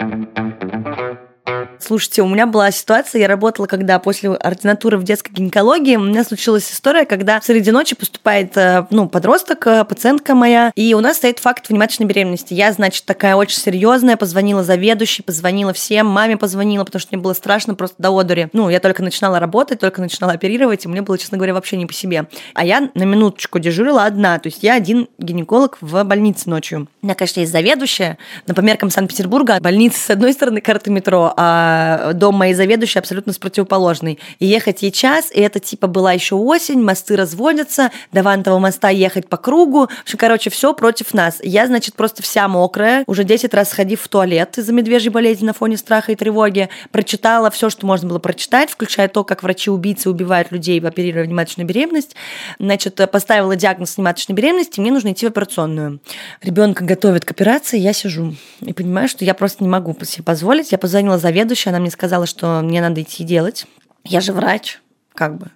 Слушайте, 1.81 2.23
у 2.23 2.29
меня 2.29 2.47
была 2.47 2.71
ситуация, 2.71 3.21
я 3.21 3.29
работала, 3.29 3.67
когда 3.67 3.99
после 3.99 4.31
ординатуры 4.31 4.99
в 4.99 5.03
детской 5.03 5.33
гинекологии, 5.33 5.97
у 5.97 6.05
меня 6.05 6.25
случилась 6.25 6.71
история, 6.71 7.07
когда 7.07 7.41
среди 7.41 7.71
ночи 7.71 7.95
поступает, 7.95 8.57
э, 8.57 8.87
ну, 8.91 9.09
подросток, 9.09 9.67
э, 9.67 9.85
пациентка 9.85 10.35
моя, 10.35 10.73
и 10.75 10.93
у 10.95 11.01
нас 11.01 11.17
стоит 11.17 11.39
факт 11.39 11.69
внематочной 11.69 12.07
беременности. 12.07 12.53
Я, 12.53 12.73
значит, 12.73 13.05
такая 13.07 13.35
очень 13.35 13.59
серьезная, 13.59 14.17
позвонила 14.17 14.63
заведующей, 14.63 15.25
позвонила 15.25 15.73
всем, 15.73 16.07
маме 16.07 16.37
позвонила, 16.37 16.85
потому 16.85 17.01
что 17.01 17.15
мне 17.15 17.23
было 17.23 17.33
страшно 17.33 17.75
просто 17.75 17.97
до 17.99 18.11
одури. 18.11 18.49
Ну, 18.53 18.69
я 18.69 18.79
только 18.79 19.03
начинала 19.03 19.41
работать, 19.41 19.81
только 19.81 20.01
начинала 20.03 20.35
оперировать, 20.35 20.85
и 20.85 20.89
мне 20.89 21.01
было, 21.03 21.17
честно 21.17 21.39
говоря, 21.39 21.55
вообще 21.55 21.77
не 21.77 21.87
по 21.87 21.95
себе. 21.95 22.27
А 22.55 22.65
я 22.65 22.91
на 22.95 23.05
минуточку 23.05 23.59
дежурила 23.59 24.05
одна, 24.05 24.39
то 24.39 24.49
есть 24.49 24.63
я 24.63 24.75
один 24.75 25.09
гинеколог 25.19 25.79
в 25.81 26.05
больнице 26.05 26.51
ночью. 26.51 26.89
У 27.03 27.07
меня, 27.07 27.15
конечно, 27.15 27.41
есть 27.41 27.53
заведующая, 27.53 28.19
но 28.47 28.55
по 28.55 28.61
меркам 28.61 28.91
Санкт-Петербурга 28.91 29.59
больница 29.61 29.99
с 29.99 30.11
одной 30.11 30.35
стороны 30.35 30.61
карты 30.61 30.91
метро, 30.91 31.33
а 31.37 31.70
а, 31.71 32.13
дом 32.13 32.35
моей 32.35 32.55
заведующей 32.55 32.99
абсолютно 32.99 33.33
с 33.33 33.39
противоположной. 33.39 34.19
И 34.39 34.47
ехать 34.47 34.83
ей 34.83 34.91
час, 34.91 35.31
и 35.33 35.41
это 35.41 35.61
типа 35.61 35.87
была 35.87 36.13
еще 36.13 36.35
осень, 36.35 36.83
мосты 36.83 37.17
разводятся, 37.17 37.91
до 38.13 38.23
Вантового 38.23 38.59
моста 38.59 38.89
ехать 38.89 39.29
по 39.29 39.37
кругу. 39.37 39.87
В 39.87 40.03
общем, 40.03 40.19
короче, 40.19 40.51
все 40.51 40.75
против 40.75 41.15
нас. 41.15 41.39
Я, 41.43 41.67
значит, 41.67 41.95
просто 41.95 42.23
вся 42.23 42.49
мокрая, 42.49 43.05
уже 43.07 43.25
10 43.25 43.53
раз 43.55 43.71
сходив 43.71 44.01
в 44.01 44.09
туалет 44.09 44.59
из-за 44.59 44.73
медвежьей 44.73 45.13
болезни 45.13 45.47
на 45.47 45.53
фоне 45.53 45.77
страха 45.77 46.13
и 46.13 46.17
тревоги, 46.17 46.69
прочитала 46.91 47.51
все, 47.51 47.71
что 47.71 47.87
можно 47.87 48.09
было 48.09 48.19
прочитать, 48.19 48.71
включая 48.71 49.09
то, 49.09 49.25
как 49.25 49.43
врачи-убийцы 49.43 50.11
убивают 50.11 50.51
людей, 50.51 50.81
оперируя 50.81 51.25
внематочную 51.25 51.67
беременность. 51.67 52.17
Значит, 52.59 53.01
поставила 53.11 53.55
диагноз 53.57 53.97
внематочной 53.97 54.35
беременности, 54.35 54.81
мне 54.81 54.91
нужно 54.91 55.13
идти 55.13 55.27
в 55.27 55.31
операционную. 55.31 56.01
Ребенка 56.43 56.85
готовят 56.85 57.25
к 57.25 57.31
операции, 57.31 57.79
я 57.79 57.93
сижу 57.93 58.35
и 58.61 58.73
понимаю, 58.73 59.09
что 59.09 59.25
я 59.25 59.35
просто 59.35 59.63
не 59.63 59.69
могу 59.69 59.97
себе 60.05 60.25
позволить. 60.25 60.73
Я 60.73 60.79
позвонила 60.79 61.19
заведующей, 61.19 61.60
следующее, 61.61 61.71
она 61.71 61.81
мне 61.81 61.91
сказала, 61.91 62.27
что 62.27 62.61
мне 62.63 62.81
надо 62.81 63.03
идти 63.03 63.25
делать. 63.25 63.67
Я 64.05 64.21
же 64.21 64.33
врач, 64.33 64.81
как 65.15 65.39
бы. 65.39 65.51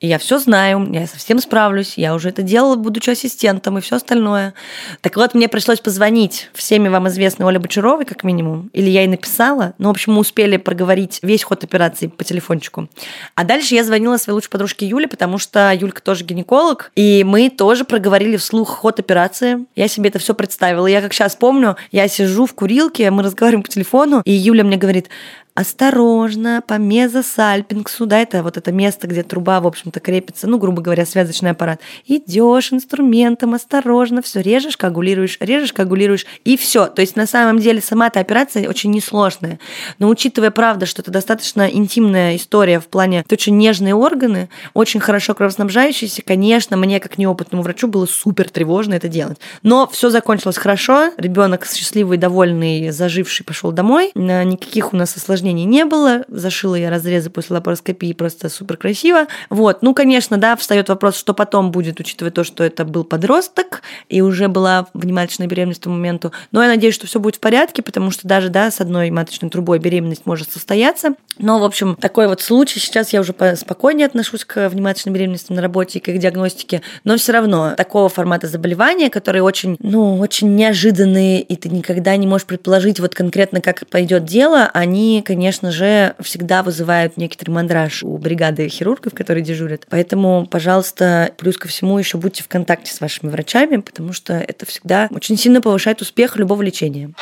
И 0.00 0.06
я 0.06 0.18
все 0.18 0.38
знаю, 0.38 0.88
я 0.92 1.06
совсем 1.06 1.38
справлюсь, 1.38 1.94
я 1.96 2.14
уже 2.14 2.30
это 2.30 2.42
делала, 2.42 2.76
будучи 2.76 3.10
ассистентом 3.10 3.78
и 3.78 3.80
все 3.80 3.96
остальное. 3.96 4.54
Так 5.00 5.16
вот, 5.16 5.34
мне 5.34 5.48
пришлось 5.48 5.80
позвонить 5.80 6.50
всеми 6.54 6.88
вам 6.88 7.08
известной 7.08 7.46
Оле 7.46 7.58
Бочаровой, 7.58 8.04
как 8.04 8.24
минимум, 8.24 8.70
или 8.72 8.88
я 8.88 9.00
ей 9.00 9.08
написала, 9.08 9.74
ну, 9.78 9.88
в 9.88 9.90
общем, 9.90 10.14
мы 10.14 10.20
успели 10.20 10.56
проговорить 10.56 11.20
весь 11.22 11.42
ход 11.42 11.64
операции 11.64 12.08
по 12.08 12.24
телефончику. 12.24 12.88
А 13.34 13.44
дальше 13.44 13.74
я 13.74 13.84
звонила 13.84 14.16
своей 14.16 14.34
лучшей 14.34 14.50
подружке 14.50 14.86
Юле, 14.86 15.08
потому 15.08 15.38
что 15.38 15.72
Юлька 15.72 16.02
тоже 16.02 16.24
гинеколог, 16.24 16.92
и 16.94 17.24
мы 17.24 17.50
тоже 17.50 17.84
проговорили 17.84 18.36
вслух 18.36 18.68
ход 18.68 18.98
операции. 18.98 19.66
Я 19.76 19.88
себе 19.88 20.10
это 20.10 20.18
все 20.18 20.34
представила. 20.34 20.86
Я 20.86 21.00
как 21.02 21.12
сейчас 21.12 21.36
помню, 21.36 21.76
я 21.92 22.08
сижу 22.08 22.46
в 22.46 22.54
курилке, 22.54 23.10
мы 23.10 23.22
разговариваем 23.22 23.62
по 23.62 23.68
телефону, 23.68 24.22
и 24.24 24.32
Юля 24.32 24.64
мне 24.64 24.76
говорит, 24.76 25.08
осторожно, 25.54 26.62
по 26.66 26.74
мезосальпингсу, 26.74 28.06
да, 28.06 28.20
это 28.20 28.42
вот 28.42 28.56
это 28.56 28.72
место, 28.72 29.06
где 29.06 29.22
труба, 29.22 29.60
в 29.60 29.66
общем-то, 29.66 30.00
крепится, 30.00 30.46
ну, 30.46 30.58
грубо 30.58 30.80
говоря, 30.80 31.04
связочный 31.04 31.50
аппарат. 31.50 31.80
Идешь 32.06 32.72
инструментом, 32.72 33.54
осторожно, 33.54 34.22
все 34.22 34.40
режешь, 34.40 34.76
коагулируешь, 34.76 35.38
режешь, 35.40 35.72
коагулируешь, 35.72 36.24
и 36.44 36.56
все. 36.56 36.86
То 36.86 37.00
есть, 37.02 37.16
на 37.16 37.26
самом 37.26 37.58
деле, 37.58 37.80
сама 37.80 38.06
эта 38.06 38.20
операция 38.20 38.68
очень 38.68 38.90
несложная. 38.90 39.58
Но 39.98 40.08
учитывая, 40.08 40.50
правда, 40.50 40.86
что 40.86 41.02
это 41.02 41.10
достаточно 41.10 41.68
интимная 41.68 42.36
история 42.36 42.80
в 42.80 42.86
плане, 42.86 43.20
это 43.20 43.34
очень 43.34 43.58
нежные 43.58 43.94
органы, 43.94 44.48
очень 44.72 45.00
хорошо 45.00 45.34
кровоснабжающиеся, 45.34 46.22
конечно, 46.22 46.76
мне, 46.76 47.00
как 47.00 47.18
неопытному 47.18 47.62
врачу, 47.62 47.88
было 47.88 48.06
супер 48.06 48.48
тревожно 48.48 48.94
это 48.94 49.08
делать. 49.08 49.38
Но 49.62 49.88
все 49.88 50.10
закончилось 50.10 50.56
хорошо, 50.56 51.10
ребенок 51.16 51.66
счастливый, 51.66 52.18
довольный, 52.18 52.90
заживший, 52.90 53.44
пошел 53.44 53.72
домой, 53.72 54.12
никаких 54.14 54.92
у 54.92 54.96
нас 54.96 55.16
осложнений 55.16 55.39
осложнений 55.40 55.64
не 55.64 55.84
было. 55.84 56.24
Зашила 56.28 56.74
я 56.74 56.90
разрезы 56.90 57.30
после 57.30 57.56
лапароскопии 57.56 58.12
просто 58.12 58.48
супер 58.48 58.76
красиво. 58.76 59.26
Вот, 59.48 59.82
ну, 59.82 59.94
конечно, 59.94 60.36
да, 60.36 60.56
встает 60.56 60.88
вопрос, 60.88 61.16
что 61.16 61.34
потом 61.34 61.70
будет, 61.70 61.98
учитывая 62.00 62.30
то, 62.30 62.44
что 62.44 62.62
это 62.62 62.84
был 62.84 63.04
подросток 63.04 63.82
и 64.08 64.20
уже 64.20 64.48
была 64.48 64.86
внимательная 64.94 65.48
беременность 65.48 65.82
к 65.82 65.86
моменту. 65.86 66.32
Но 66.52 66.62
я 66.62 66.68
надеюсь, 66.68 66.94
что 66.94 67.06
все 67.06 67.18
будет 67.20 67.36
в 67.36 67.40
порядке, 67.40 67.82
потому 67.82 68.10
что 68.10 68.28
даже, 68.28 68.48
да, 68.48 68.70
с 68.70 68.80
одной 68.80 69.10
маточной 69.10 69.50
трубой 69.50 69.78
беременность 69.78 70.26
может 70.26 70.52
состояться. 70.52 71.14
Но, 71.38 71.58
в 71.58 71.64
общем, 71.64 71.96
такой 71.96 72.28
вот 72.28 72.42
случай. 72.42 72.78
Сейчас 72.78 73.12
я 73.12 73.20
уже 73.20 73.34
спокойнее 73.56 74.06
отношусь 74.06 74.44
к 74.44 74.68
внематочной 74.68 75.12
беременности 75.12 75.52
на 75.52 75.62
работе 75.62 75.98
и 75.98 76.02
к 76.02 76.08
их 76.08 76.18
диагностике. 76.18 76.82
Но 77.04 77.16
все 77.16 77.32
равно 77.32 77.74
такого 77.76 78.08
формата 78.08 78.46
заболевания, 78.46 79.08
которые 79.08 79.42
очень, 79.42 79.76
ну, 79.80 80.18
очень 80.18 80.54
неожиданные, 80.54 81.40
и 81.40 81.56
ты 81.56 81.70
никогда 81.70 82.16
не 82.16 82.26
можешь 82.26 82.46
предположить 82.46 83.00
вот 83.00 83.14
конкретно, 83.14 83.60
как 83.60 83.86
пойдет 83.88 84.24
дело, 84.24 84.70
они, 84.74 85.22
конечно 85.30 85.70
же, 85.70 86.16
всегда 86.18 86.64
вызывают 86.64 87.16
некоторый 87.16 87.50
мандраж 87.50 88.02
у 88.02 88.18
бригады 88.18 88.68
хирургов, 88.68 89.14
которые 89.14 89.44
дежурят. 89.44 89.86
Поэтому, 89.88 90.44
пожалуйста, 90.50 91.30
плюс 91.38 91.56
ко 91.56 91.68
всему 91.68 91.96
еще 92.00 92.18
будьте 92.18 92.42
в 92.42 92.48
контакте 92.48 92.92
с 92.92 93.00
вашими 93.00 93.30
врачами, 93.30 93.76
потому 93.76 94.12
что 94.12 94.32
это 94.32 94.66
всегда 94.66 95.08
очень 95.12 95.36
сильно 95.36 95.60
повышает 95.60 96.02
успех 96.02 96.36
любого 96.36 96.62
лечения. 96.62 97.12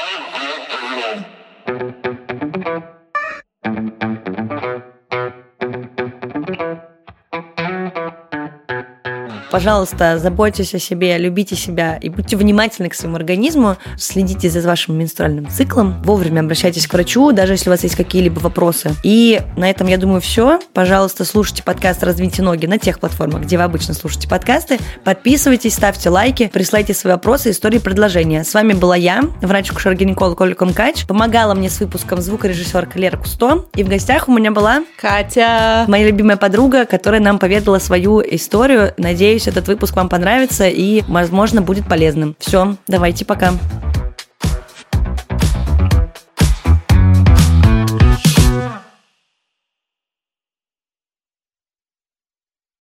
Пожалуйста, 9.51 10.19
заботьтесь 10.19 10.75
о 10.75 10.79
себе, 10.79 11.17
любите 11.17 11.57
себя 11.57 11.97
и 11.97 12.11
будьте 12.11 12.37
внимательны 12.37 12.91
к 12.91 12.95
своему 12.95 13.17
организму, 13.17 13.77
следите 13.97 14.51
за 14.51 14.61
вашим 14.61 14.99
менструальным 14.99 15.49
циклом, 15.49 16.03
вовремя 16.03 16.41
обращайтесь 16.41 16.87
к 16.87 16.93
врачу, 16.93 17.33
даже 17.33 17.55
если 17.55 17.71
у 17.71 17.73
вас 17.73 17.83
есть 17.83 17.97
какие-либо 17.97 18.41
вопросы. 18.41 18.91
И 19.03 19.41
на 19.57 19.71
этом, 19.71 19.87
я 19.87 19.97
думаю, 19.97 20.21
все. 20.21 20.61
Пожалуйста, 20.75 21.25
слушайте 21.25 21.63
подкаст 21.63 22.03
«Развейте 22.03 22.43
ноги» 22.43 22.67
на 22.67 22.79
тех 22.79 23.01
платформах, 23.01 23.43
где 23.43 23.57
вы 23.57 23.63
обычно 23.63 23.95
слушаете 23.95 24.29
подкасты. 24.29 24.79
Подписывайтесь, 25.05 25.75
ставьте 25.75 26.11
лайки, 26.11 26.51
присылайте 26.53 26.93
свои 26.93 27.15
вопросы, 27.15 27.51
истории, 27.51 27.79
предложения. 27.79 28.45
С 28.45 28.53
вами 28.53 28.75
была 28.75 28.97
я, 28.97 29.23
врач-акушер-гинеколог 29.41 30.41
Ольга 30.41 30.57
Комкач. 30.57 31.07
Помогала 31.07 31.55
мне 31.55 31.71
с 31.71 31.81
выпуском 31.81 32.21
звукорежиссер 32.21 32.91
Лера 32.95 33.17
Кусто. 33.17 33.65
И 33.77 33.83
в 33.83 33.89
гостях 33.89 34.29
у 34.29 34.33
меня 34.33 34.51
была 34.51 34.85
Катя, 35.01 35.85
моя 35.89 36.07
любимая 36.07 36.37
подруга, 36.37 36.85
которая 36.85 37.21
нам 37.21 37.39
поведала 37.39 37.79
свою 37.79 38.21
историю. 38.21 38.93
Надеюсь, 38.99 39.38
Надеюсь, 39.39 39.57
этот 39.57 39.69
выпуск 39.69 39.95
вам 39.95 40.09
понравится 40.09 40.67
и, 40.69 41.05
возможно, 41.07 41.63
будет 41.63 41.87
полезным. 41.89 42.35
Все, 42.41 42.75
давайте, 42.89 43.25
пока. 43.25 43.53